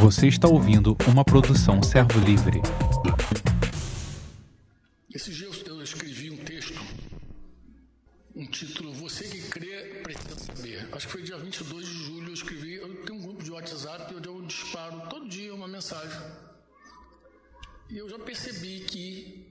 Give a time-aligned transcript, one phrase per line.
[0.00, 2.60] Você está ouvindo uma produção Servo Livre.
[5.14, 6.80] Esse dia eu escrevi um texto,
[8.34, 10.88] um título Você que crê precisa saber.
[10.92, 12.74] Acho que foi dia 22 de julho eu escrevi.
[12.74, 16.20] Eu tenho um grupo de WhatsApp onde eu disparo todo dia uma mensagem.
[17.88, 19.46] E eu já percebi que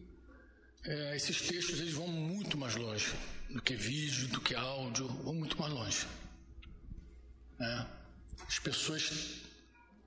[0.83, 3.13] é, esses textos eles vão muito mais longe
[3.49, 6.07] do que vídeo, do que áudio, vão muito mais longe.
[7.59, 7.85] É.
[8.47, 9.50] As pessoas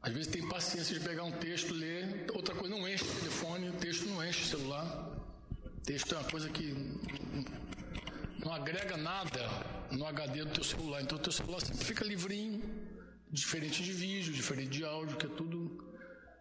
[0.05, 3.71] às vezes têm paciência de pegar um texto, ler, outra coisa não enche o telefone,
[3.71, 5.11] o texto não enche o celular.
[5.65, 6.75] O texto é uma coisa que
[8.45, 9.49] não agrega nada
[9.91, 11.01] no HD do teu celular.
[11.01, 12.63] Então o teu celular sempre fica livrinho,
[13.31, 15.83] diferente de vídeo, diferente de áudio, que é tudo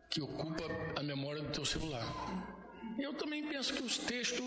[0.10, 0.66] que ocupa
[0.98, 2.06] a memória do teu celular.
[3.00, 4.46] Eu também penso que os textos,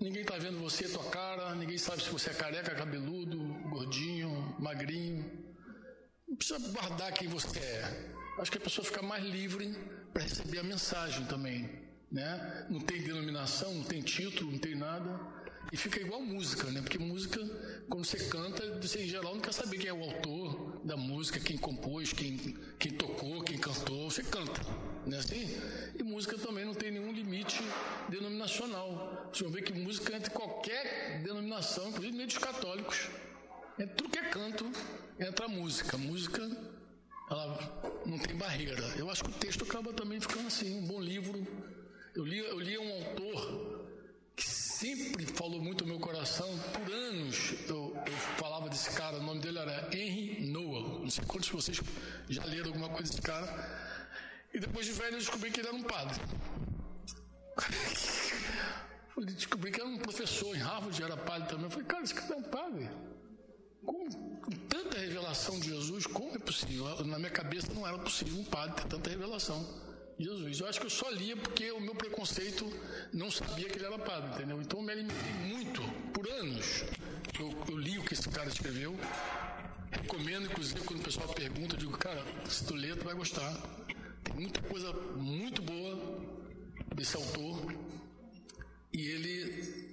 [0.00, 3.38] ninguém está vendo você, tua cara, ninguém sabe se você é careca, cabeludo,
[3.70, 5.24] gordinho, magrinho.
[6.26, 8.15] Não precisa guardar quem você é.
[8.38, 9.74] Acho que a pessoa fica mais livre
[10.12, 11.68] para receber a mensagem também.
[12.10, 12.66] Né?
[12.68, 15.18] Não tem denominação, não tem título, não tem nada.
[15.72, 16.80] E fica igual música, né?
[16.80, 17.40] Porque música,
[17.88, 21.40] quando você canta, você em geral não quer saber quem é o autor da música,
[21.40, 22.36] quem compôs, quem,
[22.78, 24.08] quem tocou, quem cantou.
[24.08, 24.60] Você canta,
[25.04, 25.58] não é assim?
[25.98, 27.60] E música também não tem nenhum limite
[28.08, 29.28] denominacional.
[29.32, 33.08] Você vai ver que música entra em qualquer denominação, inclusive meio dos católicos.
[33.78, 34.70] É tudo que é canto,
[35.18, 35.98] entra música.
[35.98, 36.48] Música,
[37.30, 38.82] ela não tem barreira.
[38.96, 41.46] Eu acho que o texto acaba também ficando assim, um bom livro.
[42.14, 43.86] Eu li, eu li um autor
[44.76, 46.46] sempre falou muito no meu coração.
[46.72, 51.00] Por anos eu, eu, falava desse cara, o nome dele era Henry Noah.
[51.00, 51.80] Não sei quantos de vocês
[52.28, 53.46] já leram alguma coisa desse cara.
[54.52, 56.20] E depois de velho eu descobri que ele era um padre.
[59.34, 61.64] Descobri que era um professor em Harvard, era padre também.
[61.64, 62.90] Eu falei, cara, esse cara é um padre.
[63.86, 67.04] Com tanta revelação de Jesus, como é possível?
[67.04, 69.64] Na minha cabeça não era possível um padre ter tanta revelação.
[70.18, 70.60] Jesus.
[70.60, 72.66] Eu acho que eu só lia porque o meu preconceito
[73.12, 74.60] não sabia que ele era padre, entendeu?
[74.62, 76.84] Então eu me alimentei muito, por anos.
[77.38, 78.96] Eu, eu li o que esse cara escreveu.
[79.90, 83.52] Recomendo, inclusive, quando o pessoal pergunta, eu digo, cara, se tu ler, tu vai gostar.
[84.24, 86.20] Tem muita coisa muito boa
[86.94, 87.74] desse autor.
[88.92, 89.92] E ele,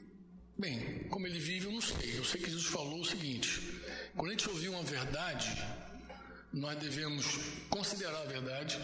[0.58, 2.18] bem, como ele vive, eu não sei.
[2.18, 3.73] Eu sei que Jesus falou o seguinte:
[4.16, 5.50] quando a gente ouvir uma verdade,
[6.51, 7.25] nós devemos
[7.69, 8.79] considerar a verdade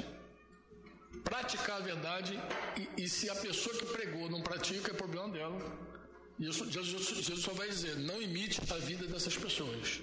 [1.23, 2.39] praticar a verdade
[2.77, 5.89] e, e, se a pessoa que pregou não pratica, é problema dela.
[6.39, 10.01] Jesus, Jesus, Jesus só vai dizer: não imite a vida dessas pessoas,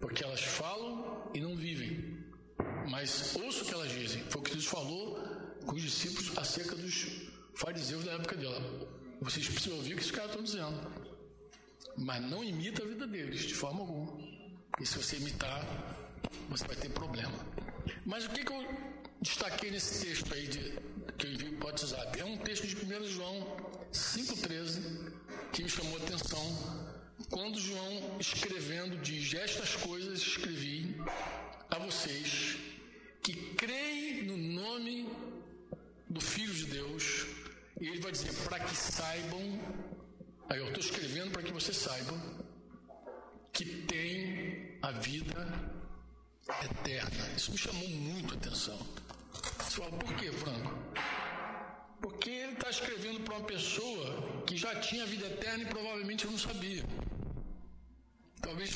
[0.00, 2.26] porque elas falam e não vivem.
[2.90, 4.22] Mas ouça o que elas dizem.
[4.30, 5.18] Foi o que Jesus falou
[5.64, 7.06] com os discípulos acerca dos
[7.54, 8.60] fariseus da época dela.
[9.20, 11.08] Vocês precisam ouvir o que esses caras estão dizendo.
[11.96, 14.37] Mas não imita a vida deles, de forma alguma.
[14.80, 15.64] E se você imitar,
[16.48, 17.38] você vai ter problema.
[18.04, 18.64] Mas o que, que eu
[19.20, 20.78] destaquei nesse texto aí de,
[21.16, 22.20] que eu envio para o WhatsApp.
[22.20, 23.56] É um texto de 1 João
[23.92, 25.12] 5,13
[25.52, 26.88] que me chamou a atenção.
[27.30, 30.96] Quando João, escrevendo, diz: Estas coisas escrevi
[31.70, 32.56] a vocês
[33.22, 35.08] que creem no nome
[36.08, 37.26] do Filho de Deus.
[37.80, 39.58] E ele vai dizer: para que saibam.
[40.48, 42.18] Aí eu estou escrevendo para que vocês saibam
[43.52, 45.46] que tem a vida
[46.64, 47.28] eterna.
[47.36, 48.78] Isso me chamou muito a atenção.
[49.58, 50.74] Você fala, por que, Franco?
[52.00, 56.38] Porque ele está escrevendo para uma pessoa que já tinha vida eterna e provavelmente não
[56.38, 56.84] sabia.
[58.40, 58.70] Talvez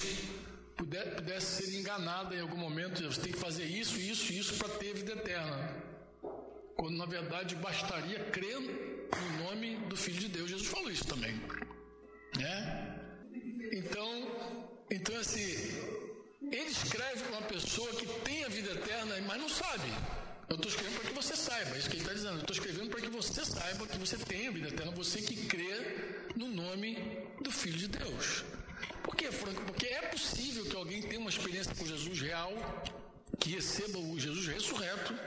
[0.76, 3.02] pudesse ser enganada em algum momento.
[3.04, 5.82] Você tem que fazer isso, isso, isso para ter vida eterna.
[6.76, 10.50] Quando na verdade bastaria crer no nome do Filho de Deus.
[10.50, 11.40] Jesus falou isso também.
[12.36, 12.98] Né?
[13.72, 15.48] Então, então assim,
[16.52, 19.88] ele escreve para uma pessoa que tem a vida eterna, mas não sabe.
[20.50, 22.34] Eu estou escrevendo para que você saiba, é isso que ele está dizendo.
[22.34, 25.46] Eu estou escrevendo para que você saiba que você tem a vida eterna, você que
[25.46, 26.98] crê no nome
[27.40, 28.44] do Filho de Deus.
[29.02, 29.62] Por quê, Franco?
[29.62, 32.52] Porque é possível que alguém tenha uma experiência com Jesus real,
[33.40, 35.18] que receba o Jesus ressurreto,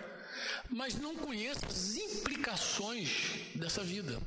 [0.69, 4.21] mas não conheça as implicações dessa vida.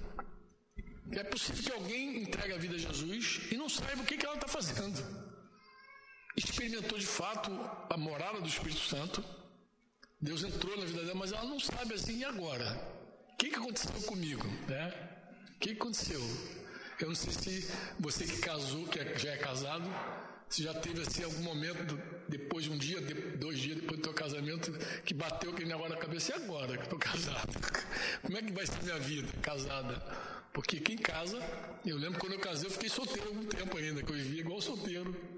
[1.12, 4.26] É possível que alguém entregue a vida a Jesus e não saiba o que, que
[4.26, 5.27] ela está fazendo
[6.58, 7.52] experimentou de fato
[7.88, 9.24] a morada do Espírito Santo.
[10.20, 12.66] Deus entrou na vida dela, mas ela não sabe assim, e agora?
[13.32, 14.44] O que, que aconteceu comigo?
[14.66, 14.92] Né?
[15.54, 16.20] O que, que aconteceu?
[17.00, 19.88] Eu não sei se você que casou, que é, já é casado,
[20.48, 21.96] se já teve assim algum momento,
[22.28, 23.00] depois de um dia,
[23.36, 24.72] dois dias depois do teu casamento,
[25.04, 27.52] que bateu aquele negócio na cabeça, e agora que estou casado?
[28.22, 29.94] Como é que vai ser minha vida casada?
[30.52, 31.38] Porque quem casa,
[31.86, 34.60] eu lembro quando eu casei, eu fiquei solteiro algum tempo ainda, que eu vivia igual
[34.60, 35.37] solteiro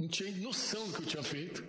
[0.00, 1.62] não tinha noção do que eu tinha feito.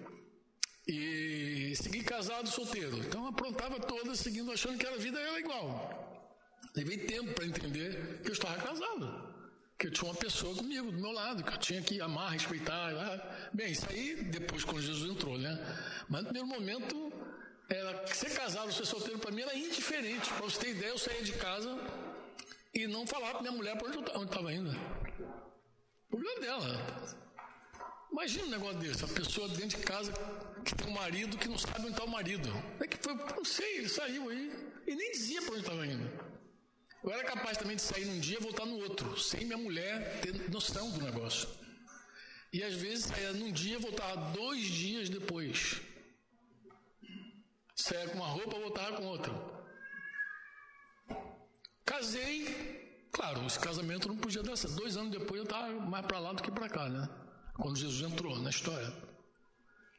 [0.88, 2.98] e segui casado solteiro.
[3.00, 6.32] Então aprontava toda, seguindo, achando que a vida era igual.
[6.76, 9.32] Levei tempo para entender que eu estava casado.
[9.78, 12.94] Que eu tinha uma pessoa comigo, do meu lado, que eu tinha que amar, respeitar.
[12.94, 15.60] Ah, bem, isso aí depois quando Jesus entrou, né?
[16.10, 17.14] Mas no primeiro momento,
[17.70, 20.30] era ser casado ser solteiro para mim era indiferente.
[20.30, 21.78] Para você ter ideia, eu saía de casa
[22.74, 24.72] e não falava para minha mulher para onde estava indo.
[24.72, 27.22] O problema dela.
[28.12, 30.12] Imagina um negócio desse, a pessoa dentro de casa
[30.66, 32.50] que tem um marido que não sabe onde está o marido.
[32.80, 34.52] É que foi, não sei, ele saiu aí
[34.86, 36.32] e nem dizia para onde estava indo.
[37.04, 40.22] Eu era capaz também de sair num dia e voltar no outro, sem minha mulher
[40.22, 41.50] ter noção do negócio.
[42.54, 45.82] E às vezes saía num dia e voltava dois dias depois.
[47.76, 49.34] Saía com uma roupa voltava com outra.
[51.86, 54.76] Casei, claro, esse casamento não podia dar certo.
[54.76, 57.21] Dois anos depois eu estava mais para lá do que para cá, né?
[57.62, 58.92] Quando Jesus entrou na história.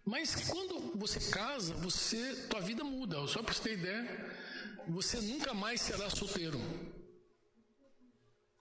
[0.05, 3.25] Mas quando você casa, você, tua vida muda.
[3.29, 4.37] Só para você ter ideia,
[4.89, 6.61] você nunca mais será solteiro.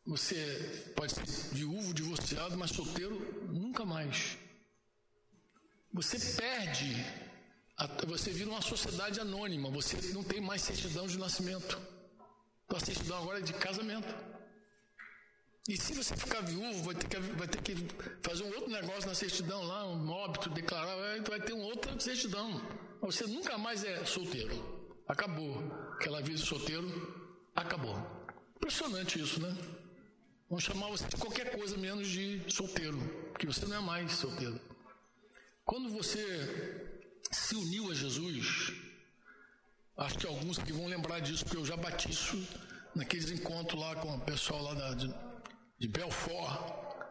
[0.06, 3.18] Você pode ser viúvo, divorciado, mas solteiro
[3.51, 4.38] nunca mais.
[5.92, 6.95] Você perde,
[8.07, 11.81] você vira uma sociedade anônima, você não tem mais certidão de nascimento.
[12.68, 14.31] Tua certidão agora é de casamento.
[15.68, 17.75] E se você ficar viúvo, vai ter que, vai ter que
[18.24, 22.60] fazer um outro negócio na certidão lá, um óbito, declarar, vai ter um outro certidão.
[23.02, 25.04] Você nunca mais é solteiro.
[25.08, 25.62] Acabou.
[25.94, 26.88] Aquela vida de solteiro,
[27.56, 27.96] acabou.
[28.56, 29.56] Impressionante isso, né?
[30.50, 32.98] Vão chamar você de qualquer coisa menos de solteiro,
[33.31, 34.60] porque você não é mais solteiro.
[35.64, 37.00] Quando você
[37.31, 38.74] se uniu a Jesus,
[39.96, 42.46] acho que alguns aqui vão lembrar disso, porque eu já bati isso
[42.96, 45.31] naqueles encontros lá com o pessoal lá da,
[45.81, 46.62] de Belfort,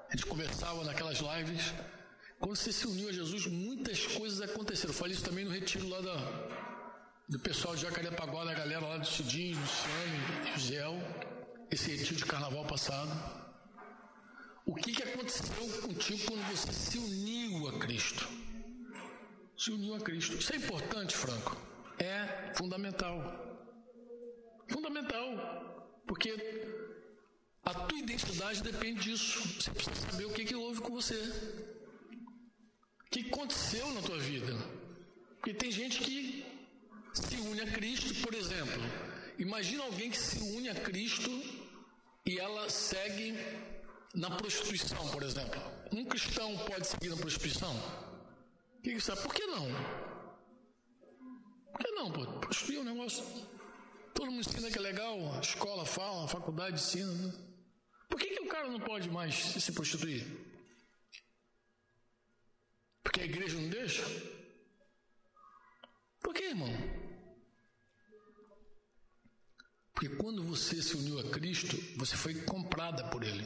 [0.08, 1.74] a gente conversava naquelas lives.
[2.38, 4.94] Quando você se uniu a Jesus, muitas coisas aconteceram.
[4.94, 6.16] Eu falei isso também no retiro lá da,
[7.28, 10.94] do pessoal de Jacarepaguá, da galera lá do Cidinho, Luciano e Gel,
[11.68, 13.10] esse retiro de carnaval passado.
[14.64, 18.28] O que, que aconteceu contigo quando você se uniu a Cristo?
[19.56, 20.36] Se uniu a Cristo.
[20.36, 21.60] Isso é importante, Franco.
[21.98, 23.18] É fundamental.
[24.68, 26.02] Fundamental.
[26.06, 26.30] Porque
[27.62, 29.40] a tua identidade depende disso.
[29.40, 31.14] Você precisa saber o que, que houve com você.
[33.06, 34.52] O que aconteceu na tua vida.
[35.36, 36.44] Porque tem gente que
[37.12, 38.80] se une a Cristo, por exemplo.
[39.38, 41.30] Imagina alguém que se une a Cristo
[42.26, 43.34] e ela segue
[44.14, 45.60] na prostituição, por exemplo.
[45.92, 47.74] Um cristão pode seguir na prostituição?
[48.82, 49.22] Que, que sabe?
[49.22, 49.66] Por que não?
[51.72, 52.26] Por que não, pô?
[52.40, 53.24] Prostituir é um negócio.
[54.14, 57.49] Todo mundo ensina que é legal, a escola fala, a faculdade ensina, né?
[58.10, 60.26] Por que, que o cara não pode mais se prostituir?
[63.04, 64.02] Porque a igreja não deixa?
[66.20, 66.70] Por que, irmão?
[69.94, 73.44] Porque quando você se uniu a Cristo, você foi comprada por Ele.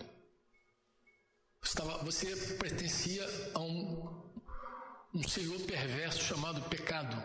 [1.61, 3.25] Você, estava, você pertencia
[3.55, 4.33] a um,
[5.13, 7.23] um senhor perverso chamado pecado.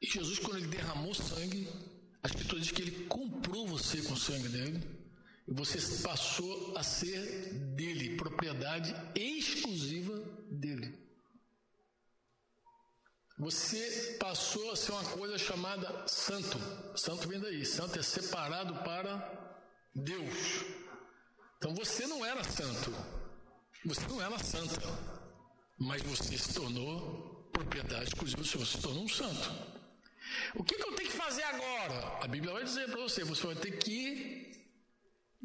[0.00, 1.68] E Jesus, quando ele derramou sangue,
[2.22, 4.95] a Escritura diz que ele comprou você com o sangue dele
[5.48, 10.18] você passou a ser dele, propriedade exclusiva
[10.50, 11.06] dele.
[13.38, 16.58] Você passou a ser uma coisa chamada santo.
[16.96, 17.64] Santo vem daí.
[17.64, 19.62] Santo é separado para
[19.94, 20.64] Deus.
[21.58, 22.90] Então você não era santo.
[23.84, 24.80] Você não era santa.
[25.78, 28.42] Mas você se tornou propriedade exclusiva.
[28.42, 29.76] Você se tornou um santo.
[30.54, 32.24] O que, que eu tenho que fazer agora?
[32.24, 34.55] A Bíblia vai dizer para você: você vai ter que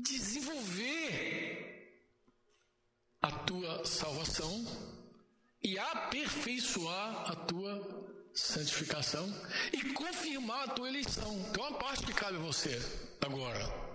[0.02, 1.62] desenvolver
[3.22, 4.66] a tua salvação
[5.64, 9.32] e aperfeiçoar a tua santificação
[9.72, 11.46] e confirmar a tua eleição.
[11.50, 12.82] Então, uma parte que cabe a você
[13.22, 13.92] agora.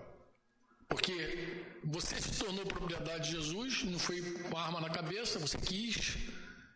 [0.89, 5.59] Porque você se tornou propriedade de Jesus, não foi com a arma na cabeça, você
[5.59, 6.17] quis,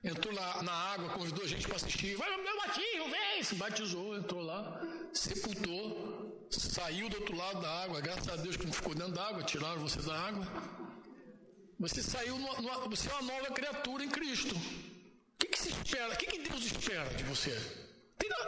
[0.02, 3.42] entrou na, na água, convidou a gente para assistir, vai meu batismo, vem!
[3.44, 4.80] Se batizou, entrou lá,
[5.12, 6.19] sepultou,
[6.58, 9.42] saiu do outro lado da água, graças a Deus que não ficou dentro da água,
[9.42, 10.46] tiraram você da água.
[11.78, 12.36] Você saiu,
[12.88, 14.54] você é uma nova criatura em Cristo.
[14.54, 16.12] O que, que se espera?
[16.12, 17.56] O que, que Deus espera de você?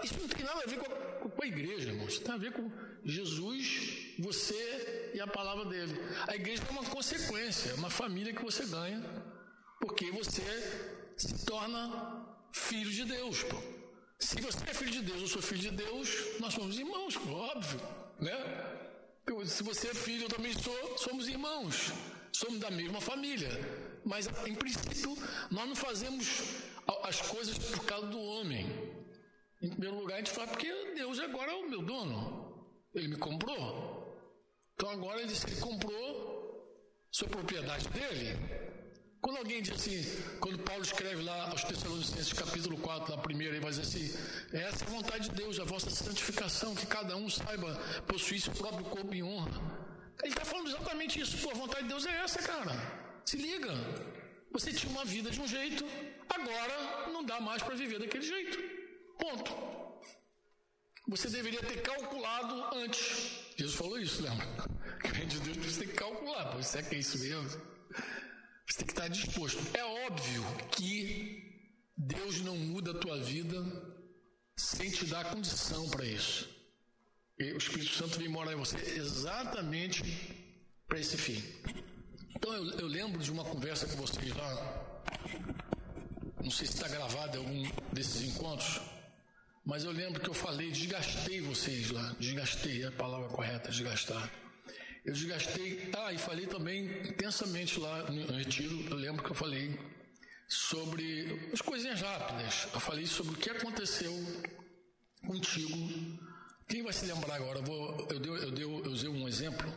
[0.05, 2.07] isso não tem nada a ver com a, com a igreja, irmão.
[2.07, 2.71] Isso tem a ver com
[3.05, 5.95] Jesus, você e a palavra dele.
[6.27, 9.03] A igreja é uma consequência, é uma família que você ganha,
[9.81, 10.43] porque você
[11.17, 13.43] se torna filho de Deus.
[13.45, 13.72] Pô.
[14.23, 17.81] Se você é filho de Deus, eu sou filho de Deus, nós somos irmãos, óbvio,
[18.21, 18.33] né?
[19.47, 21.93] Se você é filho, eu também sou, somos irmãos,
[22.33, 23.51] somos da mesma família.
[24.05, 25.17] Mas, em princípio,
[25.51, 26.27] nós não fazemos
[27.03, 28.65] as coisas por causa do homem.
[29.61, 32.65] Em primeiro lugar, a gente fala porque Deus agora é o meu dono.
[32.95, 34.03] Ele me comprou.
[34.75, 36.65] Então agora ele que comprou,
[37.11, 38.39] sua propriedade dele.
[39.23, 40.05] Quando alguém diz assim,
[40.41, 44.13] quando Paulo escreve lá aos Tessalonicenses, capítulo 4, na primeira, ele vai dizer assim:
[44.53, 47.73] essa é a vontade de Deus, a vossa santificação, que cada um saiba
[48.09, 49.53] possuir seu próprio corpo em honra.
[50.25, 51.39] Ele está falando exatamente isso.
[51.39, 52.73] Pô, a vontade de Deus é essa, cara.
[53.25, 53.73] Se liga.
[54.51, 55.85] Você tinha uma vida de um jeito,
[56.29, 58.59] agora não dá mais para viver daquele jeito.
[59.19, 59.53] Ponto.
[61.07, 63.39] Você deveria ter calculado antes.
[63.57, 64.47] Jesus falou isso, lembra?
[65.03, 66.45] Que o reino de Deus você tem que calcular.
[66.53, 67.61] Pô, será que é isso mesmo?
[68.67, 69.59] Você tem que estar disposto.
[69.77, 71.53] É óbvio que
[71.97, 73.63] Deus não muda a tua vida
[74.57, 76.49] sem te dar condição para isso.
[77.39, 80.03] E o Espírito Santo vem morar em você exatamente
[80.87, 81.43] para esse fim.
[82.37, 85.03] Então eu, eu, lembro de uma conversa com vocês lá.
[86.43, 88.81] Não sei se está gravado em algum desses encontros,
[89.65, 92.15] mas eu lembro que eu falei, desgastei vocês lá.
[92.19, 94.31] Desgastei, é a palavra correta, desgastar.
[95.05, 95.91] Eu desgastei.
[95.97, 98.89] Ah, e falei também intensamente lá no retiro.
[98.89, 99.79] Eu lembro que eu falei
[100.47, 102.69] sobre as coisinhas rápidas.
[102.73, 104.13] Eu falei sobre o que aconteceu
[105.27, 106.21] contigo.
[106.69, 107.59] Quem vai se lembrar agora?
[107.59, 109.73] Eu, vou, eu, dei, eu, dei, eu usei um exemplo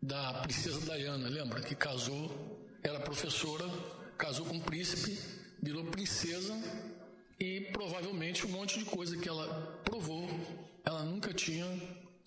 [0.00, 1.62] da princesa Diana, lembra?
[1.62, 3.64] Que casou, era professora,
[4.18, 5.18] casou com um príncipe,
[5.62, 6.54] virou princesa
[7.40, 10.28] e provavelmente um monte de coisa que ela provou,
[10.84, 11.66] ela nunca tinha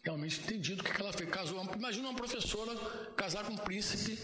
[0.08, 1.30] realmente entendido o que ela fez.
[1.30, 2.74] Casou, imagina uma professora
[3.16, 4.18] casar com um príncipe,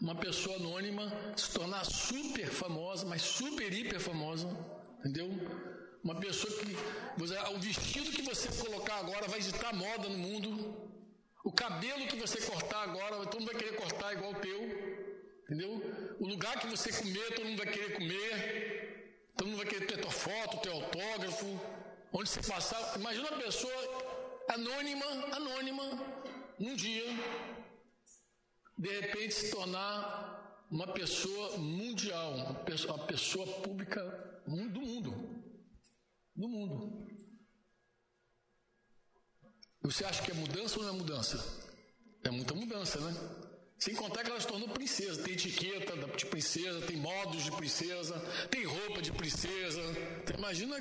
[0.00, 4.48] uma pessoa anônima, se tornar super famosa, mas super hiper famosa,
[5.00, 5.28] entendeu?
[6.02, 6.76] Uma pessoa que
[7.54, 10.90] o vestido que você colocar agora vai ditar moda no mundo.
[11.42, 14.60] O cabelo que você cortar agora, todo mundo vai querer cortar igual o teu.
[15.44, 15.70] Entendeu?
[16.20, 19.30] O lugar que você comer, todo mundo vai querer comer.
[19.36, 21.46] Todo mundo vai querer ter tua foto, teu autógrafo.
[22.12, 22.96] Onde você passar.
[22.96, 24.13] Imagina uma pessoa
[24.48, 25.84] anônima, anônima,
[26.58, 27.04] um dia,
[28.78, 34.02] de repente se tornar uma pessoa mundial, uma pessoa, uma pessoa pública
[34.46, 35.10] do mundo.
[36.34, 37.06] Do mundo.
[39.82, 41.64] Você acha que é mudança ou não é mudança?
[42.24, 43.12] É muita mudança, né?
[43.78, 45.22] Sem contar que ela se tornou princesa.
[45.22, 48.18] Tem etiqueta de princesa, tem modos de princesa,
[48.50, 49.82] tem roupa de princesa.
[50.22, 50.80] Então, imagina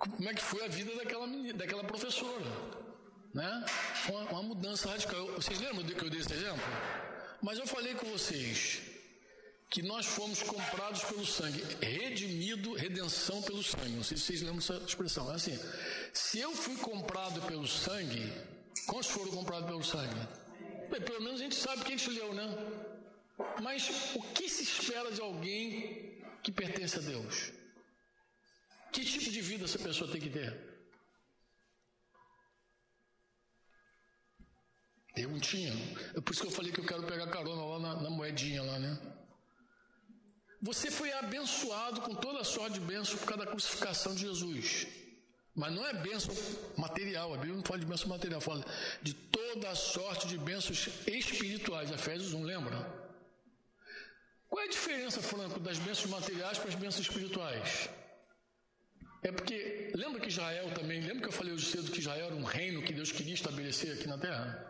[0.00, 2.46] como é que foi a vida daquela, menina, daquela professora.
[3.34, 3.64] Né?
[4.08, 5.26] Uma, uma mudança radical.
[5.32, 6.64] Vocês lembram que eu dei esse exemplo?
[7.42, 8.80] Mas eu falei com vocês
[9.68, 13.90] que nós fomos comprados pelo sangue, redimido, redenção pelo sangue.
[13.90, 15.30] Não sei se vocês lembram dessa expressão.
[15.30, 15.58] É assim:
[16.14, 18.32] se eu fui comprado pelo sangue,
[18.86, 20.28] quantos foram comprados pelo sangue?
[20.90, 22.48] Bem, pelo menos a gente sabe que a gente leu, né?
[23.62, 27.59] Mas o que se espera de alguém que pertence a Deus?
[28.92, 30.70] Que tipo de vida essa pessoa tem que ter?
[35.16, 35.72] Eu não tinha.
[36.14, 38.62] É por isso que eu falei que eu quero pegar carona lá na, na moedinha
[38.62, 38.98] lá, né?
[40.62, 44.86] Você foi abençoado com toda a sorte de bênção por causa da crucificação de Jesus.
[45.54, 46.34] Mas não é bênção
[46.76, 48.64] material, a Bíblia não fala de bênção material, fala
[49.02, 51.90] de toda a sorte de bênçãos espirituais.
[51.90, 52.78] Efésios 1, lembra?
[54.48, 57.88] Qual é a diferença, Franco, das bênçãos materiais para as bênçãos espirituais?
[59.22, 62.34] É porque, lembra que Israel também, lembra que eu falei hoje cedo que Israel era
[62.34, 64.66] um reino que Deus queria estabelecer aqui na terra?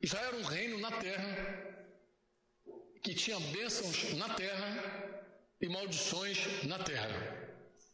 [0.00, 1.72] Israel era um reino na terra
[3.02, 5.22] que tinha bênçãos na terra
[5.60, 7.18] e maldições na terra.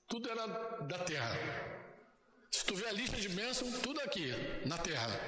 [0.06, 0.46] Tudo era
[0.82, 1.36] da terra.
[2.50, 4.32] Se tu vê a lista de bênçãos, tudo aqui,
[4.64, 5.20] na terra.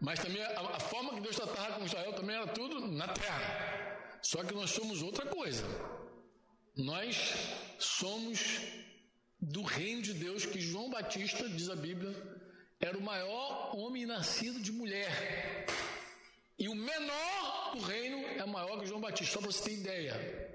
[0.00, 4.18] Mas também a, a forma que Deus tratava com Israel também era tudo na terra.
[4.22, 5.64] Só que nós somos outra coisa.
[6.76, 7.34] Nós
[7.78, 8.60] somos
[9.40, 12.14] do reino de Deus que João Batista, diz a Bíblia,
[12.80, 15.66] era o maior homem nascido de mulher.
[16.58, 20.48] E o menor do reino é maior que João Batista, só para você ter ideia.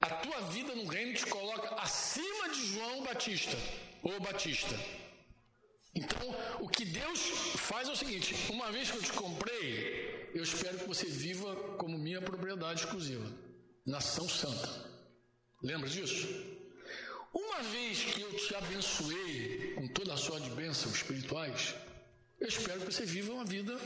[0.00, 3.56] A tua vida no reino te coloca acima de João Batista
[4.02, 4.76] ou Batista.
[5.94, 7.18] Então, o que Deus
[7.56, 11.56] faz é o seguinte: uma vez que eu te comprei, eu espero que você viva
[11.78, 13.26] como minha propriedade exclusiva,
[13.84, 14.68] nação santa.
[15.62, 16.55] Lembra disso?
[17.36, 21.74] Uma vez que eu te abençoei com toda a sorte de bênçãos espirituais,
[22.40, 23.78] eu espero que você viva uma vida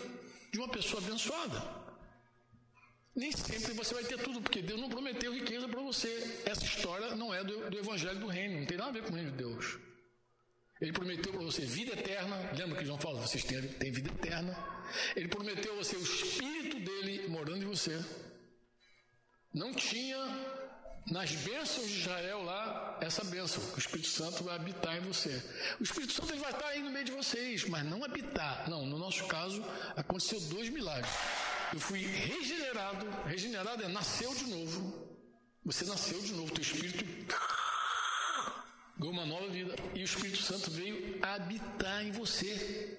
[0.52, 1.60] de uma pessoa abençoada.
[3.12, 6.42] Nem sempre você vai ter tudo, porque Deus não prometeu riqueza para você.
[6.46, 9.12] Essa história não é do, do, Evangelho do Reino, não tem nada a ver com
[9.12, 9.78] o Reino de Deus.
[10.80, 12.36] Ele prometeu para você vida eterna.
[12.56, 13.20] Lembra que João fala?
[13.20, 14.56] Vocês têm, têm vida eterna.
[15.16, 18.00] Ele prometeu a você o Espírito dele morando em você.
[19.52, 20.59] Não tinha
[21.06, 25.42] nas bênçãos de Israel lá, essa bênção, o Espírito Santo vai habitar em você.
[25.80, 28.68] O Espírito Santo ele vai estar aí no meio de vocês, mas não habitar.
[28.68, 29.64] Não, no nosso caso,
[29.96, 31.12] aconteceu dois milagres.
[31.72, 35.08] Eu fui regenerado, regenerado é nasceu de novo.
[35.64, 37.04] Você nasceu de novo, teu espírito
[38.98, 42.98] ganhou uma nova vida e o Espírito Santo veio habitar em você.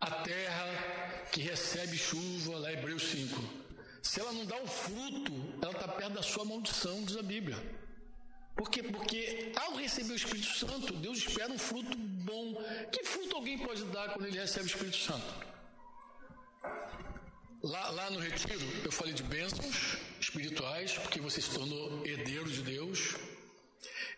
[0.00, 3.65] A terra que recebe chuva, lá Hebreus 5
[4.06, 7.56] se ela não dá o fruto, ela está perto da sua maldição, diz a Bíblia.
[8.54, 8.82] Por quê?
[8.82, 12.54] Porque ao receber o Espírito Santo, Deus espera um fruto bom.
[12.90, 15.46] Que fruto alguém pode dar quando ele recebe o Espírito Santo?
[17.62, 22.62] Lá, lá no retiro, eu falei de bênçãos espirituais, porque você se tornou herdeiro de
[22.62, 23.16] Deus.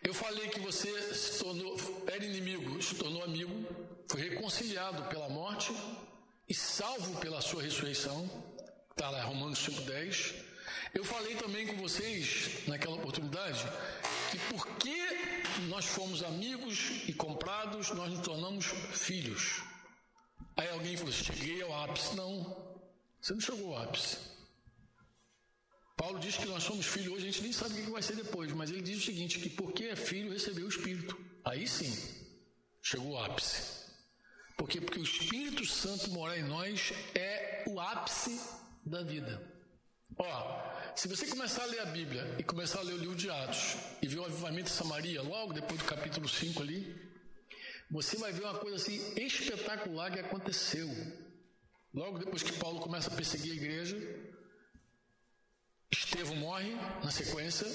[0.03, 1.75] Eu falei que você se tornou,
[2.07, 3.65] era inimigo, se tornou amigo,
[4.07, 5.73] foi reconciliado pela morte
[6.47, 8.29] e salvo pela sua ressurreição.
[8.99, 10.35] Está lá, Romanos 5,10.
[10.93, 13.63] Eu falei também com vocês, naquela oportunidade,
[14.29, 14.93] que porque
[15.69, 19.61] nós fomos amigos e comprados, nós nos tornamos filhos.
[20.57, 22.13] Aí alguém falou: cheguei ao ápice.
[22.13, 22.77] Não,
[23.21, 24.17] você não chegou ao ápice.
[25.95, 28.17] Paulo diz que nós somos filhos hoje, a gente nem sabe o que vai ser
[28.17, 31.17] depois, mas ele diz o seguinte: que porque é filho, recebeu o Espírito.
[31.45, 31.97] Aí sim,
[32.81, 33.79] chegou ao ápice.
[34.57, 34.81] Por quê?
[34.81, 39.41] Porque o Espírito Santo morar em nós é o ápice da vida.
[40.17, 43.29] Ó, se você começar a ler a Bíblia e começar a ler o livro de
[43.29, 47.09] Atos e ver o avivamento de Samaria, logo depois do capítulo 5 ali,
[47.89, 50.89] você vai ver uma coisa assim espetacular que aconteceu.
[51.93, 53.97] Logo depois que Paulo começa a perseguir a igreja,
[55.91, 57.67] Estevão morre na sequência,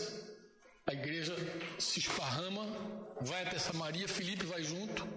[0.86, 1.34] a igreja
[1.78, 2.64] se esparrama,
[3.20, 5.08] vai até Samaria, Filipe vai junto,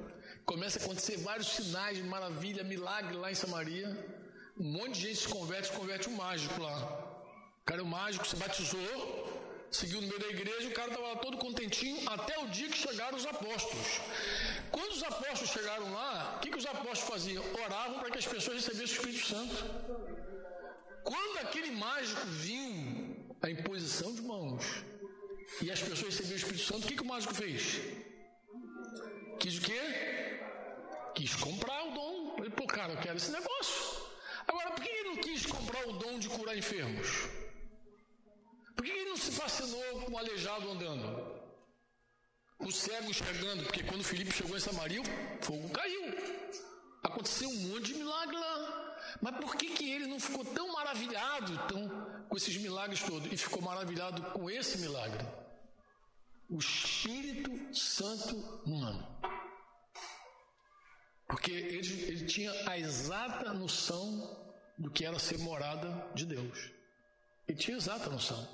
[0.46, 3.88] começa a acontecer vários sinais, maravilha, milagre lá em Samaria.
[4.60, 6.78] Um monte de gente se converte, se converte um mágico lá.
[7.62, 11.38] O cara, o mágico se batizou, seguiu no meio da igreja, o cara estava todo
[11.38, 14.02] contentinho, até o dia que chegaram os apóstolos.
[14.72, 17.44] Quando os apóstolos chegaram lá, o que, que os apóstolos faziam?
[17.64, 19.56] Oravam para que as pessoas recebessem o Espírito Santo.
[21.04, 24.64] Quando aquele mágico viu a imposição de mãos
[25.62, 27.80] e as pessoas receberam o Espírito Santo, o que, que o mágico fez?
[29.40, 30.40] Quis o quê?
[31.14, 32.36] Quis comprar o dom.
[32.40, 33.97] Ele, pô, cara, eu quero esse negócio.
[34.48, 37.08] Agora, por que ele não quis comprar o dom de curar enfermos?
[38.76, 41.38] Por que ele não se fascinou com o aleijado andando?
[42.60, 45.06] O cego chegando, porque quando Felipe chegou em Samaria, o
[45.46, 46.04] fogo caiu.
[47.04, 48.98] Aconteceu um monte de milagre lá.
[49.22, 51.88] Mas por que, que ele não ficou tão maravilhado tão,
[52.28, 53.32] com esses milagres todos?
[53.32, 55.26] E ficou maravilhado com esse milagre?
[56.50, 59.08] O Espírito Santo no ano.
[61.28, 66.72] Porque ele, ele tinha a exata noção do que era ser morada de Deus.
[67.48, 68.48] Ele tinha exata noção.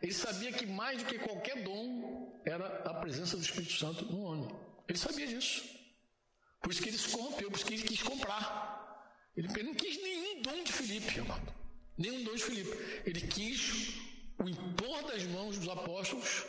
[0.00, 4.22] Ele sabia que mais do que qualquer dom era a presença do Espírito Santo no
[4.22, 4.54] homem.
[4.86, 5.64] Ele sabia disso.
[6.60, 8.74] Por isso que ele se corrompeu, por isso que ele quis comprar.
[9.36, 11.52] Ele, ele não quis nenhum dom de Filipe, amado.
[11.96, 13.02] Nenhum dom de Filipe.
[13.04, 13.94] Ele quis
[14.38, 16.44] o impor das mãos dos apóstolos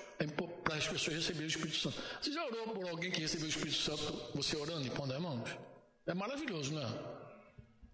[0.64, 2.02] para as pessoas receberem o Espírito Santo.
[2.22, 5.22] Você já orou por alguém que recebeu o Espírito Santo, você orando e pondo as
[5.22, 5.50] mãos?
[6.08, 7.16] É maravilhoso, não é?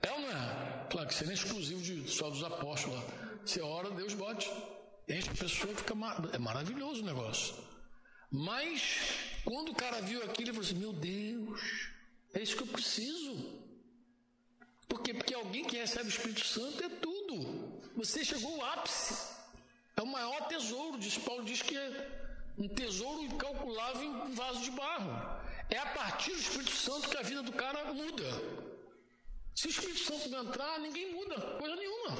[0.03, 0.87] É ou não é?
[0.89, 2.99] Claro que isso não é exclusivo de, só dos apóstolos.
[3.45, 4.51] Você ora, Deus bote.
[5.07, 6.29] Enche a pessoa fica mar...
[6.33, 7.55] É maravilhoso o negócio.
[8.31, 11.59] Mas, quando o cara viu aquilo, ele falou assim: Meu Deus,
[12.33, 13.61] é isso que eu preciso.
[14.87, 15.13] Por quê?
[15.13, 17.81] Porque alguém que recebe o Espírito Santo é tudo.
[17.95, 19.40] Você chegou ao ápice.
[19.97, 22.21] É o maior tesouro, diz Paulo diz que é
[22.57, 25.11] um tesouro incalculável em um vaso de barro.
[25.69, 28.25] É a partir do Espírito Santo que a vida do cara muda.
[29.55, 32.17] Se o Espírito Santo não entrar, ninguém muda, coisa nenhuma.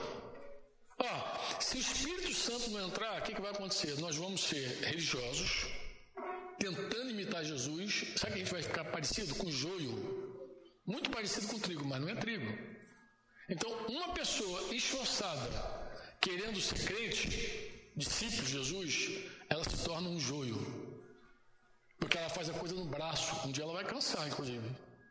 [1.00, 4.00] Ó, se o Espírito Santo não entrar, o que, que vai acontecer?
[4.00, 5.68] Nós vamos ser religiosos,
[6.60, 8.14] tentando imitar Jesus.
[8.16, 10.40] Sabe que a gente vai ficar parecido com joio?
[10.86, 12.46] Muito parecido com trigo, mas não é trigo.
[13.50, 15.81] Então, uma pessoa esforçada,
[16.22, 19.10] querendo ser crente, discípulo de Jesus,
[19.50, 20.60] ela se torna um joio.
[22.00, 23.48] Porque ela faz a coisa no braço.
[23.48, 24.68] Um dia ela vai cansar, inclusive.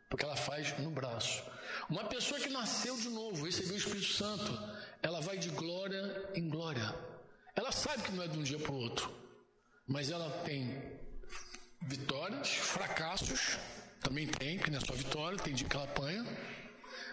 [0.09, 1.43] Porque ela faz no braço.
[1.89, 4.51] Uma pessoa que nasceu de novo, recebeu o Espírito Santo,
[5.01, 6.93] ela vai de glória em glória.
[7.55, 9.13] Ela sabe que não é de um dia para o outro.
[9.87, 10.99] Mas ela tem
[11.81, 13.57] vitórias, fracassos,
[14.01, 16.25] também tem, que não é só vitória, tem dia que ela apanha.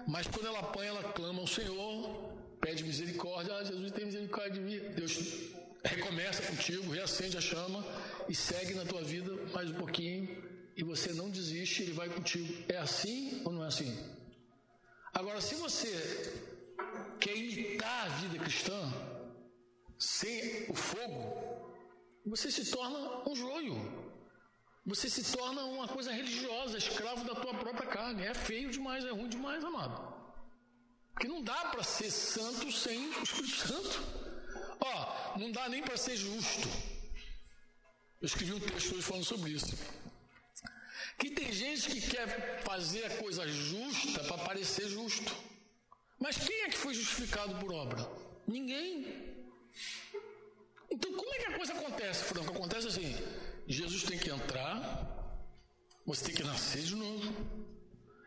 [0.07, 4.61] Mas quando ela apanha, ela clama ao Senhor, pede misericórdia, ah, Jesus tem misericórdia de
[4.61, 4.79] mim.
[4.95, 5.19] Deus
[5.85, 7.85] recomeça contigo, reacende a chama
[8.29, 12.53] e segue na tua vida mais um pouquinho e você não desiste, ele vai contigo.
[12.69, 13.93] É assim ou não é assim?
[15.13, 15.91] Agora, se você
[17.19, 18.81] quer imitar a vida cristã,
[19.99, 21.75] sem o fogo,
[22.25, 23.77] você se torna um joio.
[24.87, 28.23] Você se torna uma coisa religiosa, escravo da tua própria carne.
[28.23, 30.18] É feio demais, é ruim demais, amado.
[31.19, 34.01] Porque não dá para ser santo sem o Espírito Santo.
[34.79, 36.69] Ó, não dá nem para ser justo.
[38.21, 39.77] Eu escrevi um texto hoje falando sobre isso.
[41.19, 45.37] Que tem gente que quer fazer a coisa justa para parecer justo.
[46.21, 48.09] Mas quem é que foi justificado por obra?
[48.47, 49.35] Ninguém.
[50.89, 52.53] Então como é que a coisa acontece, Franco?
[52.53, 53.13] Acontece assim:
[53.67, 55.35] Jesus tem que entrar,
[56.07, 57.35] você tem que nascer de novo.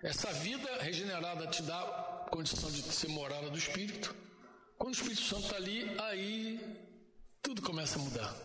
[0.03, 4.15] Essa vida regenerada te dá condição de ser morada do Espírito.
[4.77, 6.59] Quando o Espírito Santo está ali, aí
[7.41, 8.35] tudo começa a mudar.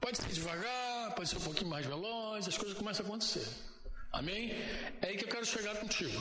[0.00, 3.46] Pode ser devagar, pode ser um pouquinho mais veloz, as coisas começam a acontecer.
[4.12, 4.50] Amém?
[5.00, 6.20] É aí que eu quero chegar contigo.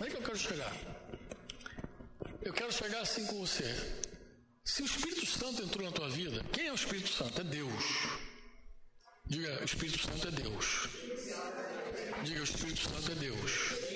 [0.00, 0.72] É aí que eu quero chegar.
[2.42, 3.68] Eu quero chegar assim com você.
[4.64, 7.40] Se o Espírito Santo entrou na tua vida, quem é o Espírito Santo?
[7.40, 7.84] É Deus.
[9.26, 10.88] Diga, o Espírito Santo é Deus.
[12.24, 13.87] Diga, o Espírito Santo é Deus.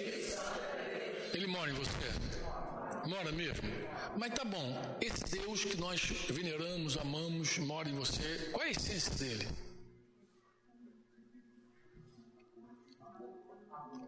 [1.34, 3.08] Ele mora em você.
[3.08, 3.68] Mora mesmo?
[4.16, 8.70] Mas tá bom, esse Deus que nós veneramos, amamos, mora em você, qual é a
[8.70, 9.48] essência dele?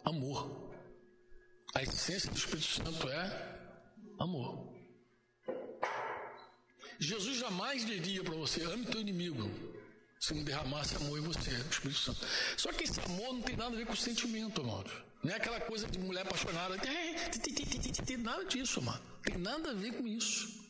[0.05, 0.71] Amor.
[1.75, 3.59] A essência do Espírito Santo é
[4.21, 4.73] amor.
[7.01, 9.51] Jesus jamais diria para você: ame teu inimigo,
[10.21, 12.21] se não derramasse amor em você, o Espírito Santo.
[12.57, 14.93] Só que esse amor não tem nada a ver com sentimento, amados.
[15.25, 16.77] Não é aquela coisa de mulher apaixonada.
[16.79, 19.01] Tem nada disso, mano.
[19.23, 20.63] Tem nada a ver com isso.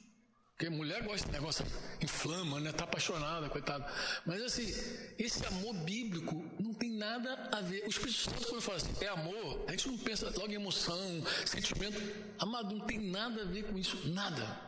[0.56, 1.66] Porque mulher gosta de negócio,
[2.00, 2.70] inflama, né?
[2.70, 3.84] Tá apaixonada, coitada.
[4.24, 4.72] Mas assim,
[5.18, 7.82] esse amor bíblico não tem nada a ver.
[7.84, 11.24] O Espírito Santo, quando fala assim, é amor, a gente não pensa logo em emoção,
[11.44, 12.00] sentimento.
[12.38, 14.08] Amado, não tem nada a ver com isso.
[14.10, 14.60] Nada.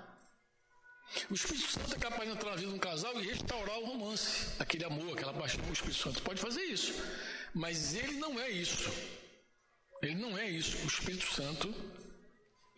[1.30, 3.84] O Espírito Santo é capaz de entrar na vida de um casal e restaurar o
[3.84, 5.60] romance, aquele amor, aquela paixão.
[5.70, 6.92] O Espírito Santo pode fazer isso.
[7.54, 8.90] Mas ele não é isso.
[10.02, 10.76] Ele não é isso.
[10.78, 11.74] O Espírito Santo